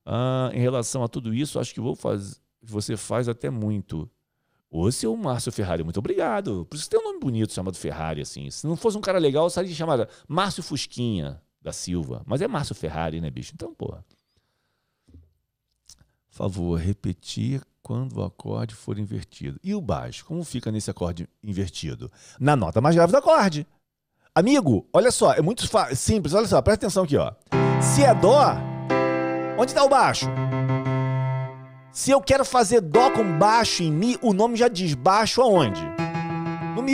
[0.06, 2.36] Ah, em relação a tudo isso, acho que vou fazer.
[2.62, 4.10] Você faz até muito.
[4.70, 6.66] Ô, seu Márcio Ferrari, muito obrigado.
[6.70, 8.50] Por isso tem um nome bonito chamado Ferrari, assim.
[8.52, 12.22] Se não fosse um cara legal, seria chamado Márcio Fusquinha da Silva.
[12.26, 13.52] Mas é Márcio Ferrari, né, bicho?
[13.56, 14.04] Então, porra.
[16.30, 19.60] Favor, repetir quando o acorde for invertido.
[19.64, 20.26] E o baixo?
[20.26, 22.12] Como fica nesse acorde invertido?
[22.40, 23.66] Na nota mais grave do acorde.
[24.34, 25.64] Amigo, olha só, é muito
[25.96, 26.34] simples.
[26.34, 27.34] Olha só, presta atenção aqui, ó.
[27.82, 28.56] Se é dó,
[29.60, 30.26] Onde está o baixo?
[31.92, 35.82] Se eu quero fazer Dó com baixo em Mi, o nome já diz baixo aonde?
[36.74, 36.94] No Mi.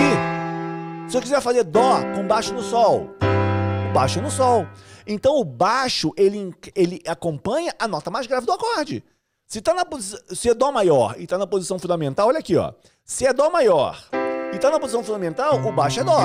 [1.07, 3.11] Se eu quiser fazer Dó com baixo no Sol,
[3.88, 4.65] o baixo é no Sol.
[5.05, 9.03] Então o baixo, ele, ele acompanha a nota mais grave do acorde.
[9.48, 12.74] Se, tá na, se é Dó maior e está na posição fundamental, olha aqui, ó.
[13.04, 14.04] Se é Dó maior
[14.52, 16.20] e está na posição fundamental, o baixo é Dó.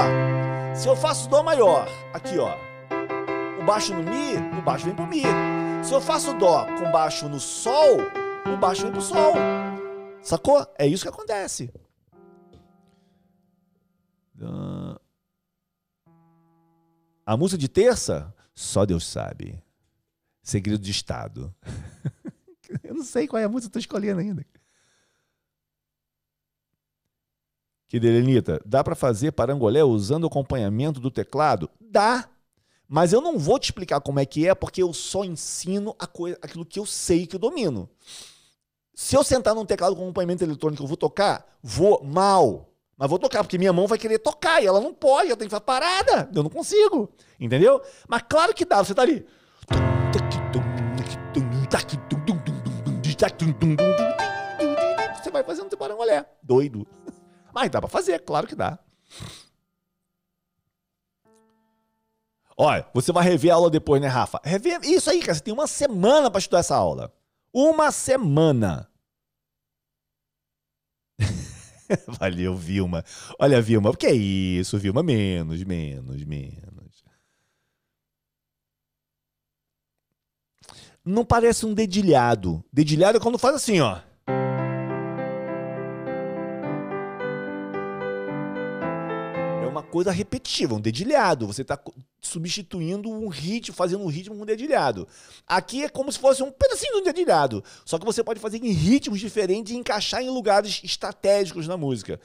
[0.74, 2.56] Se eu faço Dó maior, aqui, ó.
[3.60, 5.22] O baixo no Mi, o baixo vem pro Mi.
[5.82, 7.98] Se eu faço Dó com baixo no Sol,
[8.46, 9.34] o baixo vem pro Sol.
[10.22, 10.66] Sacou?
[10.78, 11.70] É isso que acontece.
[17.26, 19.62] A música de terça, só Deus sabe.
[20.42, 21.54] Segredo de Estado.
[22.84, 24.44] eu não sei qual é a música que eu tô escolhendo ainda.
[27.88, 31.68] Que Delenita, dá para fazer parangolé usando o acompanhamento do teclado?
[31.80, 32.28] Dá.
[32.88, 36.38] Mas eu não vou te explicar como é que é, porque eu só ensino coisa,
[36.40, 37.88] aquilo que eu sei que eu domino.
[38.94, 41.44] Se eu sentar num teclado com acompanhamento eletrônico, eu vou tocar?
[41.62, 42.68] Vou mal.
[42.96, 45.48] Mas vou tocar, porque minha mão vai querer tocar e ela não pode, ela tem
[45.48, 46.28] que ficar parada.
[46.34, 47.10] Eu não consigo.
[47.40, 47.80] Entendeu?
[48.06, 49.26] Mas claro que dá, você tá ali.
[55.22, 56.24] Você vai fazendo seu parangolé.
[56.42, 56.86] Doido.
[57.52, 58.78] Mas dá pra fazer, claro que dá.
[62.56, 64.40] Olha, você vai rever a aula depois, né, Rafa?
[64.44, 65.34] Rever isso aí, cara.
[65.34, 67.12] Você tem uma semana para estudar essa aula.
[67.52, 68.88] Uma semana.
[72.06, 73.04] Valeu, Vilma.
[73.38, 75.02] Olha, Vilma, o que é isso, Vilma?
[75.02, 76.79] Menos, menos, menos.
[81.04, 82.62] Não parece um dedilhado.
[82.72, 84.00] Dedilhado é quando faz assim, ó.
[89.90, 91.46] coisa repetitiva, um dedilhado.
[91.46, 91.78] Você está
[92.22, 95.06] substituindo um ritmo, fazendo um ritmo com um dedilhado.
[95.46, 97.62] Aqui é como se fosse um pedacinho de um dedilhado.
[97.84, 102.20] Só que você pode fazer em ritmos diferentes e encaixar em lugares estratégicos na música.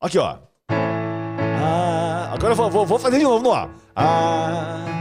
[0.00, 0.38] Aqui, ó.
[0.70, 3.68] Ah, agora eu vou, vou, fazer de novo no ó.
[3.94, 4.99] Ah,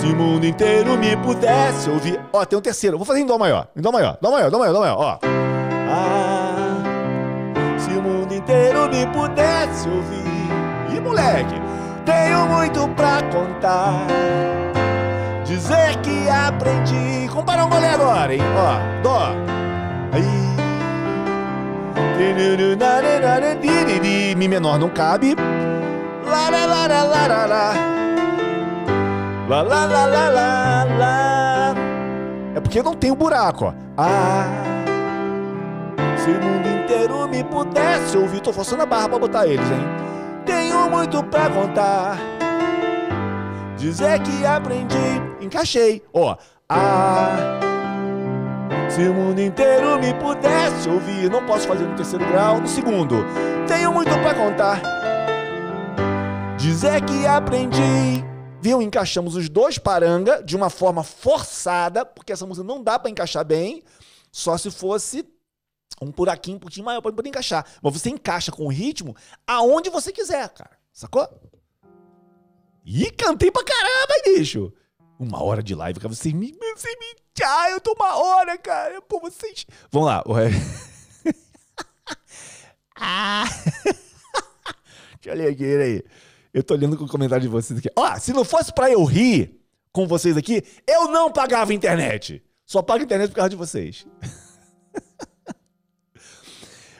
[0.00, 2.20] se o mundo inteiro me pudesse ouvir.
[2.32, 2.96] Ó, tem um terceiro.
[2.96, 3.68] Vou fazer em Dó maior.
[3.76, 4.16] Em Dó maior.
[4.20, 4.98] Dó maior, Dó maior, Dó maior.
[4.98, 5.18] Ó.
[5.88, 6.82] Ah,
[7.78, 10.26] se o mundo inteiro me pudesse ouvir
[11.06, 11.54] moleque.
[12.04, 14.06] Tenho muito pra contar.
[15.44, 17.28] Dizer que aprendi.
[17.32, 18.40] Compara um golé agora, hein?
[18.56, 19.30] Ó, dó.
[20.12, 20.56] Aí.
[24.36, 25.36] Mi menor não cabe.
[26.24, 27.95] Lá, lá, lá, lá, lá, lá,
[29.48, 29.62] lá.
[29.62, 31.74] Lá, lá, lá, lá, lá.
[32.54, 33.74] É porque não tem um buraco, ó.
[33.96, 34.46] Ah.
[36.16, 39.86] Se o mundo inteiro me pudesse ouvir, tô forçando a barra pra botar eles, hein?
[40.44, 42.18] Tenho muito pra contar.
[43.76, 46.02] Dizer que aprendi, encaixei.
[46.12, 46.36] Ó,
[46.68, 47.36] ah.
[48.88, 53.24] Se o mundo inteiro me pudesse ouvir, não posso fazer no terceiro grau, no segundo.
[53.66, 54.80] Tenho muito pra contar.
[56.56, 58.24] Dizer que aprendi.
[58.66, 58.82] Viu?
[58.82, 63.44] Encaixamos os dois paranga de uma forma forçada, porque essa música não dá para encaixar
[63.44, 63.80] bem,
[64.32, 65.24] só se fosse
[66.02, 67.64] um buraquinho um pouquinho maior para poder encaixar.
[67.80, 69.14] Mas você encaixa com o ritmo
[69.46, 70.76] aonde você quiser, cara.
[70.92, 71.28] Sacou?
[72.84, 74.72] E cantei pra caramba, bicho.
[75.16, 76.12] Uma hora de live, cara.
[76.12, 76.52] Vocês me.
[76.74, 77.22] Vocês me.
[77.44, 79.00] Ah, eu tô uma hora, cara.
[79.00, 79.64] Pô, vocês.
[79.92, 80.24] Vamos lá.
[82.98, 83.44] ah!
[85.22, 86.02] Deixa eu ler aqui, aí.
[86.56, 87.90] Eu tô lendo com o comentário de vocês aqui.
[87.94, 89.60] Ó, se não fosse pra eu rir
[89.92, 92.42] com vocês aqui, eu não pagava internet.
[92.64, 94.06] Só pago internet por causa de vocês.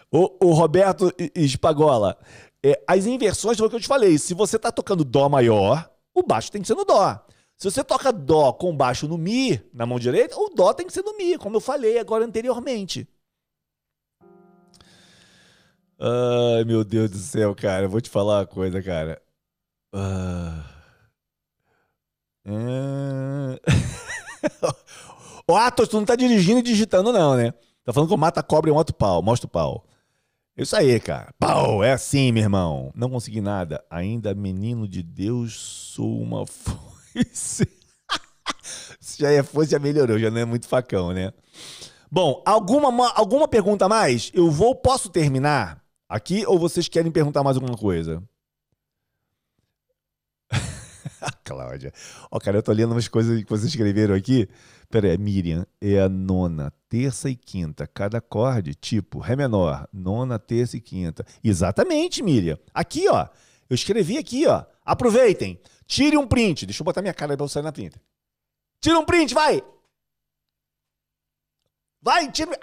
[0.09, 2.16] O, o Roberto Espagola,
[2.64, 4.16] é, as inversões foi o que eu te falei.
[4.16, 7.20] Se você tá tocando Dó maior, o baixo tem que ser no Dó.
[7.57, 10.92] Se você toca Dó com baixo no Mi, na mão direita, o Dó tem que
[10.92, 13.07] ser no Mi, como eu falei agora anteriormente.
[15.98, 17.86] Ai, meu Deus do céu, cara.
[17.86, 19.20] Eu vou te falar uma coisa, cara.
[22.49, 22.97] Uh...
[25.57, 27.53] Atos, tu não tá dirigindo e digitando, não, né?
[27.84, 29.20] Tá falando que o mata cobra e outro pau.
[29.22, 29.84] Mostra o pau.
[30.57, 31.34] Isso aí, cara.
[31.39, 32.93] Pau, é assim, meu irmão.
[32.95, 33.84] Não consegui nada.
[33.91, 35.55] Ainda menino de Deus,
[35.95, 37.68] sou uma foice.
[39.01, 41.32] Se já é foice, já melhorou, já não é muito facão, né?
[42.11, 44.30] Bom, alguma, alguma pergunta mais?
[44.32, 48.22] Eu vou, posso terminar aqui ou vocês querem perguntar mais alguma coisa?
[51.44, 51.92] Cláudia.
[52.30, 54.48] Ó, cara, eu tô lendo umas coisas que vocês escreveram aqui.
[54.88, 57.86] Pera aí, Miriam, é a nona, terça e quinta.
[57.86, 61.26] Cada acorde, tipo, Ré menor, nona, terça e quinta.
[61.42, 62.58] Exatamente, Miriam.
[62.72, 63.26] Aqui, ó.
[63.68, 64.64] Eu escrevi aqui, ó.
[64.84, 65.60] Aproveitem.
[65.86, 66.66] Tire um print.
[66.66, 68.00] Deixa eu botar minha cara pra eu sair na printa.
[68.80, 69.62] Tira um print, vai!
[72.00, 72.56] Vai, tira.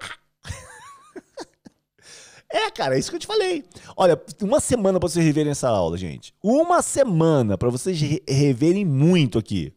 [2.53, 3.65] É, cara, é isso que eu te falei.
[3.97, 6.35] Olha, uma semana para vocês reverem essa aula, gente.
[6.41, 9.73] Uma semana para vocês re reverem muito aqui.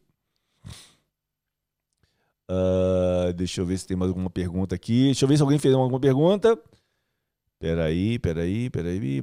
[2.51, 5.05] Uh, deixa eu ver se tem mais alguma pergunta aqui.
[5.05, 6.55] Deixa eu ver se alguém fez alguma pergunta.
[7.59, 9.23] Peraí, peraí, peraí.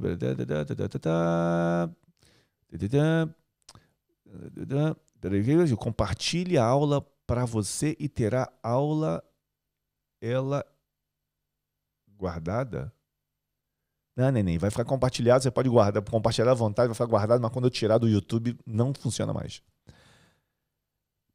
[5.76, 9.22] compartilhe a aula para você e terá aula
[10.20, 10.66] ela
[12.16, 12.93] guardada?
[14.16, 17.50] Não, neném, vai ficar compartilhado, você pode guardar, compartilhar à vontade, vai ficar guardado, mas
[17.50, 19.60] quando eu tirar do YouTube não funciona mais.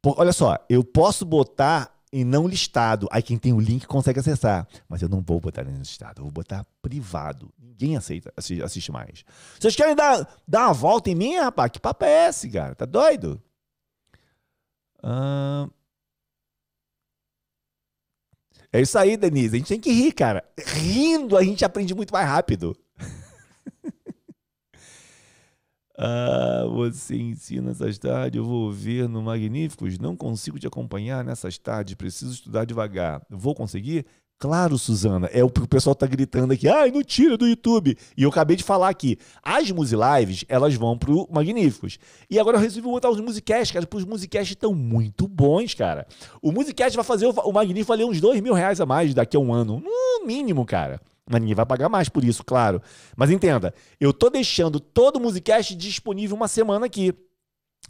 [0.02, 3.06] Por, olha só, eu posso botar em não listado.
[3.10, 4.66] Aí quem tem o link consegue acessar.
[4.88, 7.52] Mas eu não vou botar em listado, eu vou botar privado.
[7.58, 9.24] Ninguém aceita, assiste, assiste mais.
[9.58, 11.70] Vocês querem dar, dar uma volta em mim, rapaz?
[11.70, 12.74] Que papo é esse, cara?
[12.74, 13.40] Tá doido?
[15.02, 15.68] Ah...
[18.72, 19.56] É isso aí, Denise.
[19.56, 20.44] A gente tem que rir, cara.
[20.58, 22.76] Rindo a gente aprende muito mais rápido.
[25.98, 29.98] ah, você ensina essas tardes, eu vou ver no Magníficos.
[29.98, 33.20] Não consigo te acompanhar nessas tardes, preciso estudar devagar.
[33.28, 34.06] Vou conseguir?
[34.40, 36.66] Claro, Suzana, é o que o pessoal tá gritando aqui.
[36.66, 37.94] Ai, não tira do YouTube.
[38.16, 39.18] E eu acabei de falar aqui.
[39.42, 41.98] As Musilives, elas vão pro Magníficos.
[42.30, 46.06] E agora eu resolvi botar os Musicasts, cara, porque os Musicasts estão muito bons, cara.
[46.40, 49.40] O Musicast vai fazer o Magnífico valer uns dois mil reais a mais daqui a
[49.40, 49.78] um ano.
[49.78, 51.02] No mínimo, cara.
[51.30, 52.80] Mas ninguém vai pagar mais por isso, claro.
[53.14, 57.14] Mas entenda, eu tô deixando todo o Musicast disponível uma semana aqui.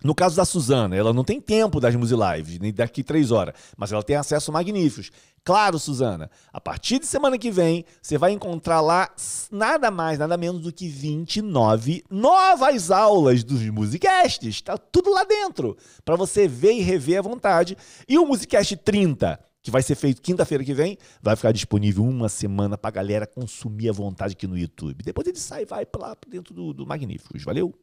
[0.02, 3.92] No caso da Suzana, ela não tem tempo das Musilives, nem daqui três horas, mas
[3.92, 5.10] ela tem acesso magníficos.
[5.42, 9.08] Claro, Suzana, a partir de semana que vem, você vai encontrar lá
[9.50, 14.60] nada mais, nada menos do que 29 novas aulas dos Musicasts.
[14.60, 17.76] Tá tudo lá dentro, para você ver e rever à vontade.
[18.06, 22.28] E o Musicast 30, que vai ser feito quinta-feira que vem, vai ficar disponível uma
[22.28, 25.02] semana pra galera consumir à vontade aqui no YouTube.
[25.02, 27.42] Depois ele sai e vai lá dentro do, do Magníficos.
[27.44, 27.74] Valeu?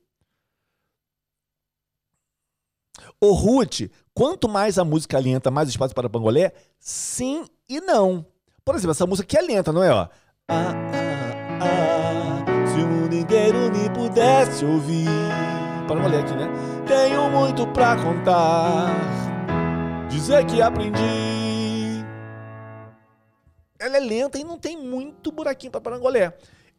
[3.19, 3.81] Ô Ruth,
[4.13, 6.53] quanto mais a música lenta, mais espaço para pangolé?
[6.79, 8.25] Sim e não.
[8.63, 9.91] Por exemplo, essa música aqui é lenta, não é?
[9.91, 10.07] Ó.
[10.49, 10.73] Ah,
[11.61, 15.07] ah, ah, se o mundo inteiro me pudesse ouvir.
[15.87, 16.49] Pangolé aqui, né?
[16.85, 18.89] Tenho muito pra contar.
[20.09, 21.37] Dizer que aprendi
[23.79, 26.33] ela é lenta e não tem muito buraquinho para parangolé.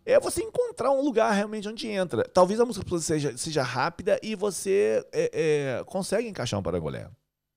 [0.08, 2.26] É você encontrar um lugar realmente onde entra.
[2.26, 7.10] Talvez a música seja, seja rápida e você é, é, consegue encaixar um parangolé.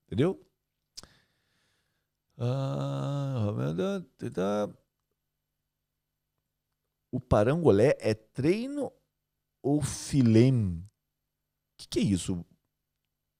[0.06, 0.38] Entendeu?
[2.38, 3.54] Ah,
[7.10, 8.92] o parangolé é treino
[9.64, 10.76] ou filém?
[10.76, 12.46] O que, que é isso?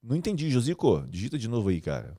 [0.02, 1.06] Não entendi, Josico.
[1.10, 2.18] Digita de novo aí, cara.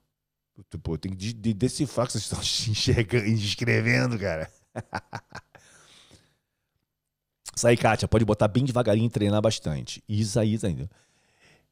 [0.83, 2.39] Pô, tem que de decifrar que vocês estão
[2.71, 4.53] enxergando, escrevendo, cara.
[7.55, 10.03] Isso aí, Kátia, pode botar bem devagarinho e treinar bastante.
[10.09, 10.89] Isso aí, isso aí.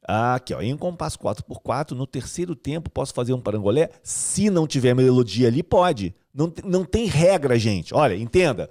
[0.03, 3.91] Aqui, ó, em compasso 4x4, no terceiro tempo, posso fazer um parangolé?
[4.03, 6.14] Se não tiver melodia ali, pode.
[6.35, 7.95] Não, não tem regra, gente.
[7.95, 8.68] Olha, entenda.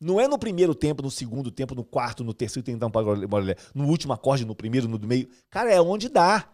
[0.00, 3.56] Não é no primeiro tempo, no segundo tempo, no quarto, no terceiro tentar um parangolé,
[3.74, 5.28] no último acorde, no primeiro, no do meio.
[5.50, 6.48] Cara, é onde dá.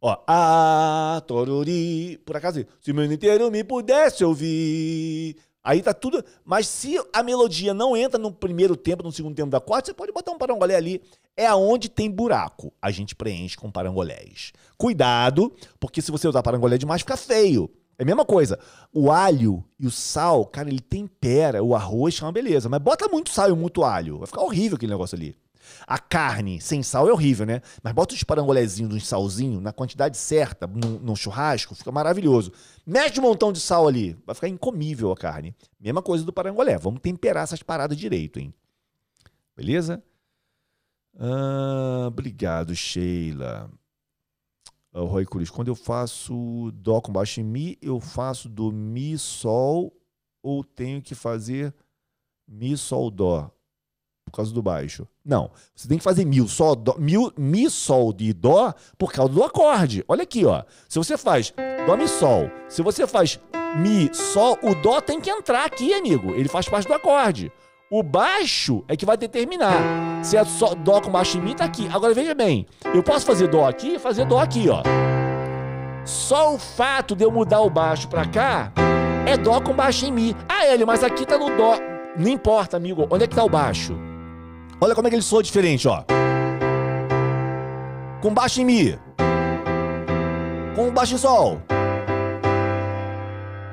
[0.00, 2.18] Ó, a toruri.
[2.24, 5.36] Por acaso, se o mundo inteiro me pudesse ouvir.
[5.64, 6.22] Aí tá tudo.
[6.44, 9.94] Mas se a melodia não entra no primeiro tempo, no segundo tempo da quarta, você
[9.94, 11.00] pode botar um parangolé ali.
[11.34, 12.70] É aonde tem buraco.
[12.82, 14.52] A gente preenche com parangolés.
[14.76, 15.50] Cuidado,
[15.80, 17.70] porque se você usar parangolé demais, fica feio.
[17.98, 18.58] É a mesma coisa.
[18.92, 21.62] O alho e o sal, cara, ele tempera.
[21.62, 22.68] O arroz é uma beleza.
[22.68, 24.18] Mas bota muito sal e muito alho.
[24.18, 25.34] Vai ficar horrível aquele negócio ali.
[25.86, 27.60] A carne sem sal é horrível, né?
[27.82, 32.52] Mas bota os parangolézinhos, uns salzinho, na quantidade certa, no, churrasco, fica maravilhoso.
[32.86, 35.54] Mete um montão de sal ali, vai ficar incomível a carne.
[35.80, 36.76] Mesma coisa do parangolé.
[36.78, 38.52] Vamos temperar essas paradas direito, hein?
[39.56, 40.02] Beleza?
[41.18, 43.70] Ah, obrigado, Sheila.
[44.92, 49.18] O Roy Cruz, quando eu faço Dó com baixo em Mi, eu faço do Mi,
[49.18, 49.92] Sol
[50.42, 51.74] ou tenho que fazer
[52.46, 53.50] Mi, Sol, Dó?
[54.36, 55.06] Causa do baixo.
[55.24, 55.50] Não.
[55.74, 59.42] Você tem que fazer mil, sol, dó, mil, mi, sol de dó por causa do
[59.42, 60.04] acorde.
[60.08, 60.62] Olha aqui, ó.
[60.88, 61.52] Se você faz
[61.86, 62.50] dó, mi, sol.
[62.68, 63.40] Se você faz
[63.76, 66.34] mi, sol, o dó tem que entrar aqui, amigo.
[66.34, 67.52] Ele faz parte do acorde.
[67.90, 69.78] O baixo é que vai determinar.
[70.24, 71.88] Se é só dó com baixo em mi, tá aqui.
[71.92, 72.66] Agora veja bem.
[72.92, 74.82] Eu posso fazer dó aqui e fazer dó aqui, ó.
[76.04, 78.72] Só o fato de eu mudar o baixo pra cá
[79.26, 80.36] é dó com baixo em mi.
[80.48, 81.78] Ah, ele, mas aqui tá no dó.
[82.16, 83.06] Não importa, amigo.
[83.10, 83.96] Onde é que tá o baixo?
[84.80, 86.04] Olha como é que ele soa diferente, ó.
[88.20, 88.98] Com baixo em Mi.
[90.74, 91.60] Com baixo em Sol.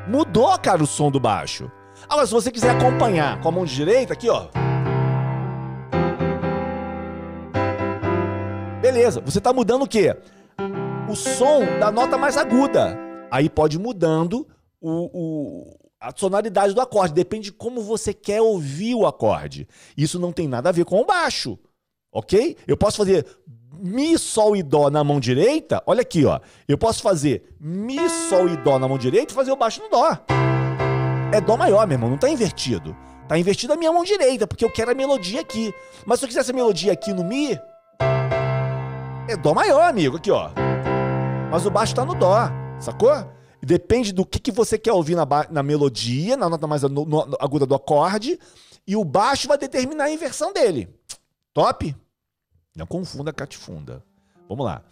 [0.08, 1.72] Mudou, cara, o som do baixo.
[2.10, 4.48] Agora, se você quiser acompanhar com a mão direita, aqui, ó.
[8.82, 10.16] Beleza, você tá mudando o quê?
[11.08, 12.98] O som da nota mais aguda.
[13.32, 14.46] Aí pode ir mudando
[14.82, 19.68] o, o, a sonoridade do acorde, depende de como você quer ouvir o acorde.
[19.96, 21.60] Isso não tem nada a ver com o baixo,
[22.12, 22.58] ok?
[22.68, 23.24] Eu posso fazer
[23.72, 26.40] Mi, Sol e Dó na mão direita, olha aqui, ó.
[26.68, 29.90] Eu posso fazer Mi, Sol e Dó na mão direita e fazer o baixo no
[29.90, 30.18] Dó.
[31.32, 32.98] É Dó maior, meu irmão, não tá invertido.
[33.28, 35.72] Tá invertido a minha mão direita, porque eu quero a melodia aqui.
[36.04, 37.58] Mas se eu quiser essa melodia aqui no Mi,
[39.28, 40.50] é Dó maior, amigo, aqui, ó.
[41.52, 42.50] Mas o baixo tá no Dó,
[42.80, 43.12] sacou?
[43.62, 47.38] Depende do que, que você quer ouvir na, na melodia, na nota mais no, no,
[47.40, 48.40] aguda do acorde,
[48.88, 50.90] e o baixo vai determinar a inversão dele.
[51.54, 51.96] Top?
[52.76, 54.04] Não confunda catifunda.
[54.50, 54.84] Vamos lá.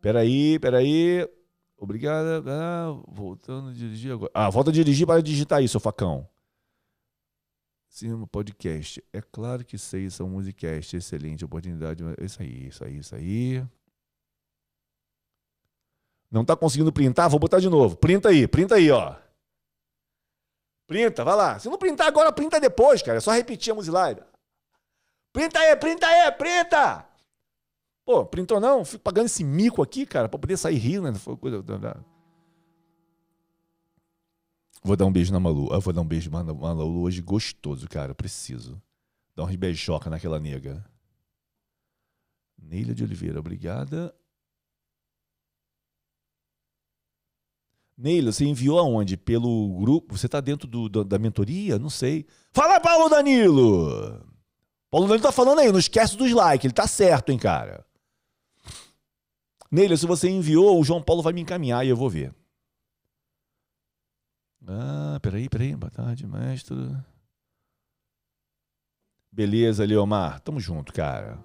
[0.00, 1.28] Peraí, peraí.
[1.76, 2.42] Obrigada.
[2.46, 4.30] Ah, voltando a dirigir agora.
[4.32, 6.26] Ah, volta a dirigir para digitar isso, facão.
[7.88, 9.04] Sim, podcast.
[9.12, 10.96] É claro que sei, são musicast.
[10.96, 12.02] Excelente oportunidade.
[12.20, 13.64] Isso aí, isso aí, isso aí.
[16.34, 17.30] Não tá conseguindo printar?
[17.30, 17.94] Vou botar de novo.
[17.94, 19.14] Printa aí, printa aí, ó.
[20.84, 21.60] Printa, vai lá.
[21.60, 23.18] Se não printar agora, printa depois, cara.
[23.18, 24.20] É só repetir a Musilive.
[25.32, 27.06] Printa aí, printa aí, printa!
[28.04, 28.84] Pô, printou não?
[28.84, 31.16] Fico pagando esse mico aqui, cara, pra poder sair rindo, né?
[31.16, 31.62] Foi coisa.
[34.82, 35.72] Vou dar um beijo na Malu.
[35.72, 38.12] Eu vou dar um beijo na Malu hoje gostoso, cara.
[38.12, 38.82] Preciso.
[39.36, 40.84] Dar um beijoca naquela nega.
[42.58, 44.12] Neila de Oliveira, obrigada.
[47.96, 49.16] Neila, você enviou aonde?
[49.16, 50.16] Pelo grupo?
[50.16, 51.78] Você está dentro do, do, da mentoria?
[51.78, 52.26] Não sei.
[52.52, 54.24] Fala, Paulo Danilo!
[54.90, 57.84] Paulo Danilo tá falando aí, não esquece dos likes, ele tá certo, hein, cara.
[59.70, 62.32] Neila, se você enviou, o João Paulo vai me encaminhar e eu vou ver.
[64.66, 65.74] Ah, peraí, peraí.
[65.74, 66.76] Boa tarde, mestre.
[69.30, 70.40] Beleza, Leomar.
[70.40, 71.42] Tamo junto, cara.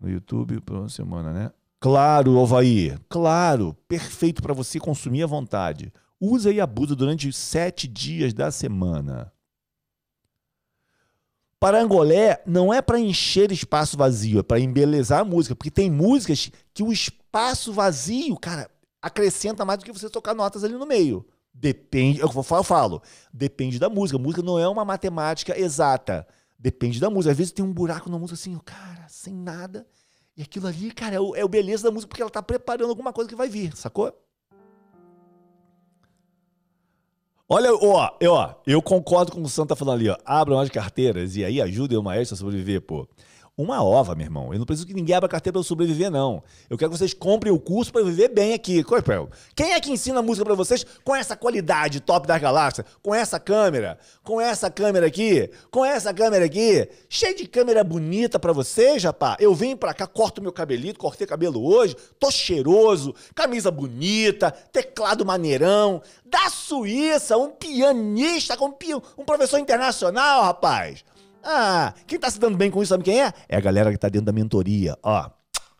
[0.00, 1.52] No YouTube, uma semana, né?
[1.86, 2.98] Claro, Ovaí.
[3.08, 3.72] Claro.
[3.86, 5.92] Perfeito para você consumir à vontade.
[6.20, 9.32] Usa e abusa durante sete dias da semana.
[11.60, 15.54] Parangolé não é para encher espaço vazio, é para embelezar a música.
[15.54, 18.68] Porque tem músicas que o espaço vazio, cara,
[19.00, 21.24] acrescenta mais do que você tocar notas ali no meio.
[21.54, 23.02] Depende, eu falo, eu falo,
[23.32, 24.18] depende da música.
[24.18, 26.26] A música não é uma matemática exata.
[26.58, 27.30] Depende da música.
[27.30, 29.86] Às vezes tem um buraco na música assim, cara, sem nada.
[30.36, 32.90] E aquilo ali, cara, é o, é o beleza da música porque ela tá preparando
[32.90, 34.12] alguma coisa que vai vir, sacou?
[37.48, 40.16] Olha, ó, ó, eu concordo com o Santa tá falando ali, ó.
[40.24, 43.08] Abram as carteiras e aí ajudem o maestro a sobreviver, pô.
[43.58, 44.52] Uma ova, meu irmão.
[44.52, 46.44] Eu não preciso que ninguém abra carteira para eu sobreviver, não.
[46.68, 48.84] Eu quero que vocês comprem o curso para viver bem aqui.
[49.54, 52.84] Quem é que ensina música para vocês com essa qualidade top da galáxia?
[53.02, 53.98] Com essa câmera?
[54.22, 55.50] Com essa câmera aqui?
[55.70, 56.86] Com essa câmera aqui?
[57.08, 59.38] Cheio de câmera bonita para vocês, rapaz.
[59.40, 65.24] Eu venho para cá, corto meu cabelito, cortei cabelo hoje, tô cheiroso, camisa bonita, teclado
[65.24, 66.02] maneirão.
[66.26, 68.74] Da Suíça, um pianista, um,
[69.16, 71.02] um professor internacional, rapaz.
[71.48, 73.32] Ah, quem tá se dando bem com isso, sabe quem é?
[73.48, 74.98] É a galera que tá dentro da mentoria.
[75.00, 75.30] Ó,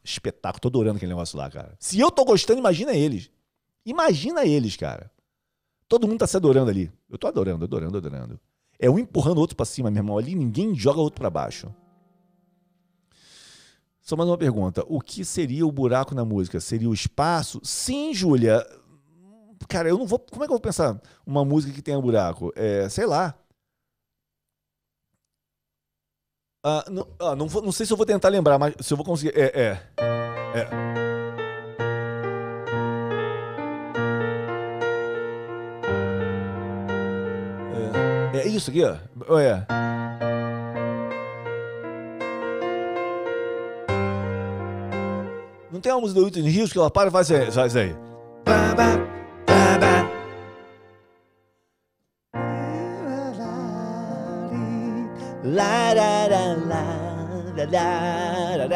[0.04, 0.60] espetáculo.
[0.60, 1.74] Tô adorando aquele negócio lá, cara.
[1.80, 3.28] Se eu tô gostando, imagina eles.
[3.84, 5.10] Imagina eles, cara.
[5.88, 6.92] Todo mundo tá se adorando ali.
[7.10, 8.40] Eu tô adorando, adorando, adorando.
[8.78, 10.16] É um empurrando o outro para cima, meu irmão.
[10.16, 11.74] Ali ninguém joga o outro para baixo.
[14.00, 14.84] Só mais uma pergunta.
[14.86, 16.60] O que seria o buraco na música?
[16.60, 17.60] Seria o espaço?
[17.64, 18.64] Sim, Júlia.
[19.68, 20.20] Cara, eu não vou.
[20.20, 22.52] Como é que eu vou pensar uma música que tenha buraco?
[22.54, 23.34] É, sei lá.
[26.68, 29.06] Ah, não, ah, não, não, sei se eu vou tentar lembrar, mas se eu vou
[29.06, 29.32] conseguir.
[29.38, 29.78] É, é.
[30.52, 30.68] É.
[38.34, 38.96] É, é isso aqui, ó.
[39.38, 39.64] É.
[45.70, 47.94] Não tem uma música do Whitney Houston que ela para e faz, faz isso aí.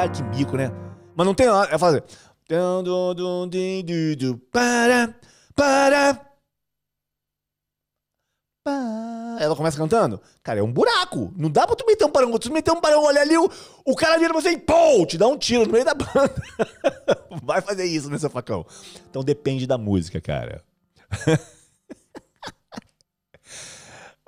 [0.08, 0.70] Que bico, né?
[1.14, 1.74] Mas não tem nada.
[1.74, 2.02] É fazer.
[4.50, 5.14] Para,
[5.54, 6.30] para.
[9.38, 10.20] Ela começa cantando.
[10.42, 11.32] Cara, é um buraco.
[11.36, 12.38] Não dá pra tu meter um parango.
[12.38, 13.50] Tu meter um parango, olha ali, o,
[13.84, 16.34] o cara vira você e pô, te dá um tiro no meio da banda.
[17.42, 18.66] Vai fazer isso, né, seu facão?
[19.08, 20.62] Então depende da música, cara.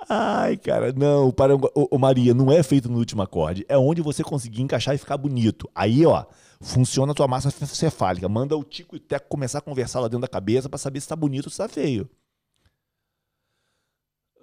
[0.09, 1.33] Ai, cara, não,
[1.73, 3.65] o, Maria, não é feito no último acorde.
[3.69, 5.69] É onde você conseguir encaixar e ficar bonito.
[5.73, 6.25] Aí, ó,
[6.61, 8.27] funciona a tua massa cefálica.
[8.27, 11.07] Manda o tico e teco começar a conversar lá dentro da cabeça para saber se
[11.07, 12.09] tá bonito ou se tá feio.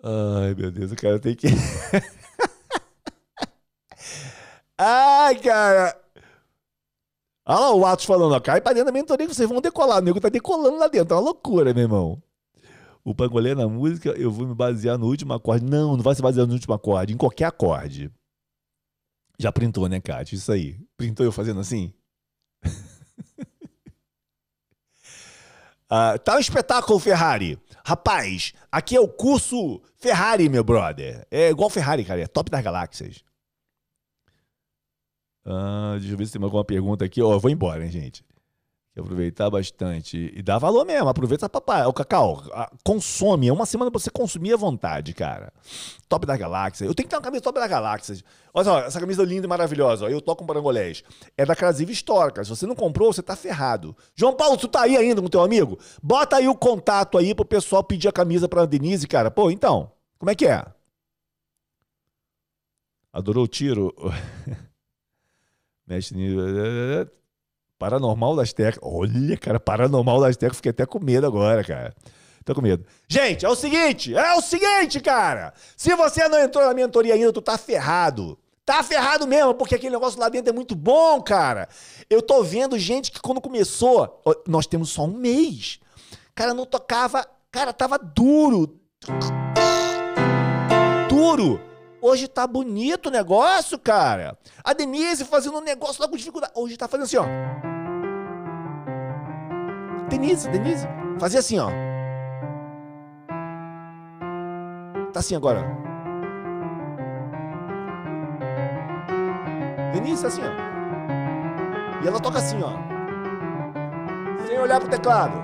[0.02, 1.48] Ai, meu Deus, o cara tem que.
[4.78, 5.94] Ai, cara.
[7.44, 9.98] Olha lá o Atos falando, ó, cai pra dentro da mentoria que vocês vão decolar.
[9.98, 11.14] O nego tá decolando lá dentro.
[11.14, 12.22] É uma loucura, meu irmão
[13.04, 15.64] o pangolê na música, eu vou me basear no último acorde.
[15.64, 18.10] Não, não vai se basear no último acorde, em qualquer acorde.
[19.38, 20.36] Já printou, né, Kátia?
[20.36, 20.78] Isso aí.
[20.96, 21.92] Printou eu fazendo assim?
[25.88, 27.58] ah, tá um espetáculo, Ferrari.
[27.84, 31.26] Rapaz, aqui é o curso Ferrari, meu brother.
[31.30, 32.20] É igual Ferrari, cara.
[32.20, 33.24] É top das galáxias.
[35.44, 37.22] Ah, deixa eu ver se tem alguma pergunta aqui.
[37.22, 38.22] Ó, oh, eu vou embora, hein, gente
[39.00, 40.32] aproveitar bastante.
[40.34, 41.08] E dá valor mesmo.
[41.08, 41.84] Aproveita papai.
[41.86, 42.42] O cacau,
[42.84, 43.48] consome.
[43.48, 45.52] É uma semana pra você consumir à vontade, cara.
[46.08, 46.84] Top da galáxia.
[46.84, 48.16] Eu tenho que ter uma camisa top da galáxia.
[48.52, 50.06] Olha só, essa camisa linda e maravilhosa.
[50.06, 50.08] Ó.
[50.08, 51.02] Eu toco um parangolés.
[51.36, 52.42] É da Crasiva Histórica.
[52.44, 53.96] Se você não comprou, você tá ferrado.
[54.14, 55.78] João Paulo, tu tá aí ainda com teu amigo?
[56.02, 59.30] Bota aí o contato aí pro pessoal pedir a camisa pra Denise, cara.
[59.30, 60.64] Pô, então, como é que é?
[63.12, 63.94] Adorou o tiro?
[65.86, 66.16] Mestre
[67.80, 68.78] Paranormal das Teclas.
[68.82, 70.58] Olha, cara, Paranormal das Teclas.
[70.58, 71.94] Fiquei até com medo agora, cara.
[72.44, 72.84] Tô com medo.
[73.08, 75.54] Gente, é o seguinte, é o seguinte, cara.
[75.78, 78.38] Se você não entrou na mentoria ainda, tu tá ferrado.
[78.66, 81.70] Tá ferrado mesmo, porque aquele negócio lá dentro é muito bom, cara.
[82.10, 85.80] Eu tô vendo gente que quando começou, nós temos só um mês.
[86.34, 88.78] Cara, não tocava, cara, tava duro.
[91.08, 91.58] Duro.
[92.02, 94.38] Hoje tá bonito o negócio, cara.
[94.62, 96.52] A Denise fazendo um negócio lá com dificuldade.
[96.54, 97.69] Hoje tá fazendo assim, ó.
[100.10, 100.86] Denise, Denise.
[101.20, 101.70] Fazia assim, ó.
[105.12, 105.64] Tá assim agora.
[109.92, 112.02] Denise tá assim, ó.
[112.02, 112.72] E ela toca assim, ó.
[114.46, 115.40] Sem olhar pro teclado.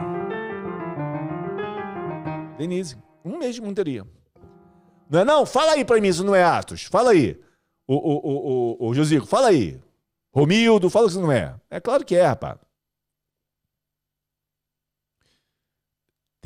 [2.59, 4.05] Denise, um mês de monteria.
[5.09, 5.47] Não é não?
[5.47, 6.85] Fala aí pra mim se não é Atos.
[6.85, 7.41] Fala aí.
[7.87, 9.81] O, o, o, o, o Josico, fala aí.
[10.35, 11.55] Romildo, fala se não é.
[11.71, 12.66] É claro que é, rapaz.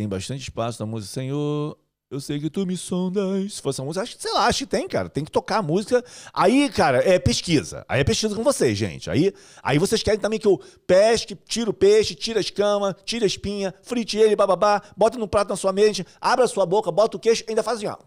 [0.00, 1.76] Tem bastante espaço na música, Senhor.
[2.10, 3.52] Eu sei que tu me sondas.
[3.52, 5.10] Se fosse uma música, acho sei lá, acho que tem, cara.
[5.10, 6.02] Tem que tocar a música.
[6.32, 7.84] Aí, cara, é pesquisa.
[7.86, 9.10] Aí é pesquisa com vocês, gente.
[9.10, 9.30] Aí,
[9.62, 13.26] aí vocês querem também que eu pesque, tire o peixe, tire a escama, tire a
[13.26, 17.18] espinha, frite ele, bababá, bota no prato na sua mente, abra a sua boca, bota
[17.18, 17.98] o queixo, ainda faz assim, ó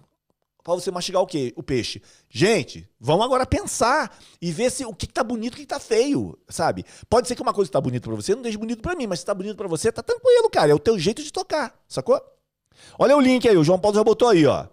[0.64, 1.54] para você mastigar o quê?
[1.58, 2.02] O peixe.
[2.30, 5.80] Gente, vamos agora pensar e ver se o que, tá bonito o que, que tá
[5.80, 6.86] feio, sabe?
[7.10, 9.06] Pode ser que uma coisa que tá bonita para você não deixe bonito para mim,
[9.06, 10.72] mas se tá bonito para você, tá tranquilo, cara.
[10.72, 12.22] É o teu jeito de tocar, sacou?
[12.98, 14.68] Olha o link aí, o João Paulo já botou aí, ó.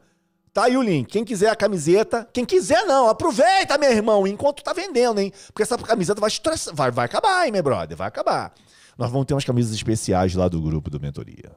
[0.52, 1.08] Tá aí o link.
[1.08, 5.32] Quem quiser a camiseta, quem quiser não, aproveita, meu irmão, enquanto tá vendendo, hein?
[5.48, 8.52] Porque essa camiseta vai estressar, vai, vai acabar, hein, meu brother, vai acabar.
[8.96, 11.52] Nós vamos ter umas camisas especiais lá do grupo do Mentoria.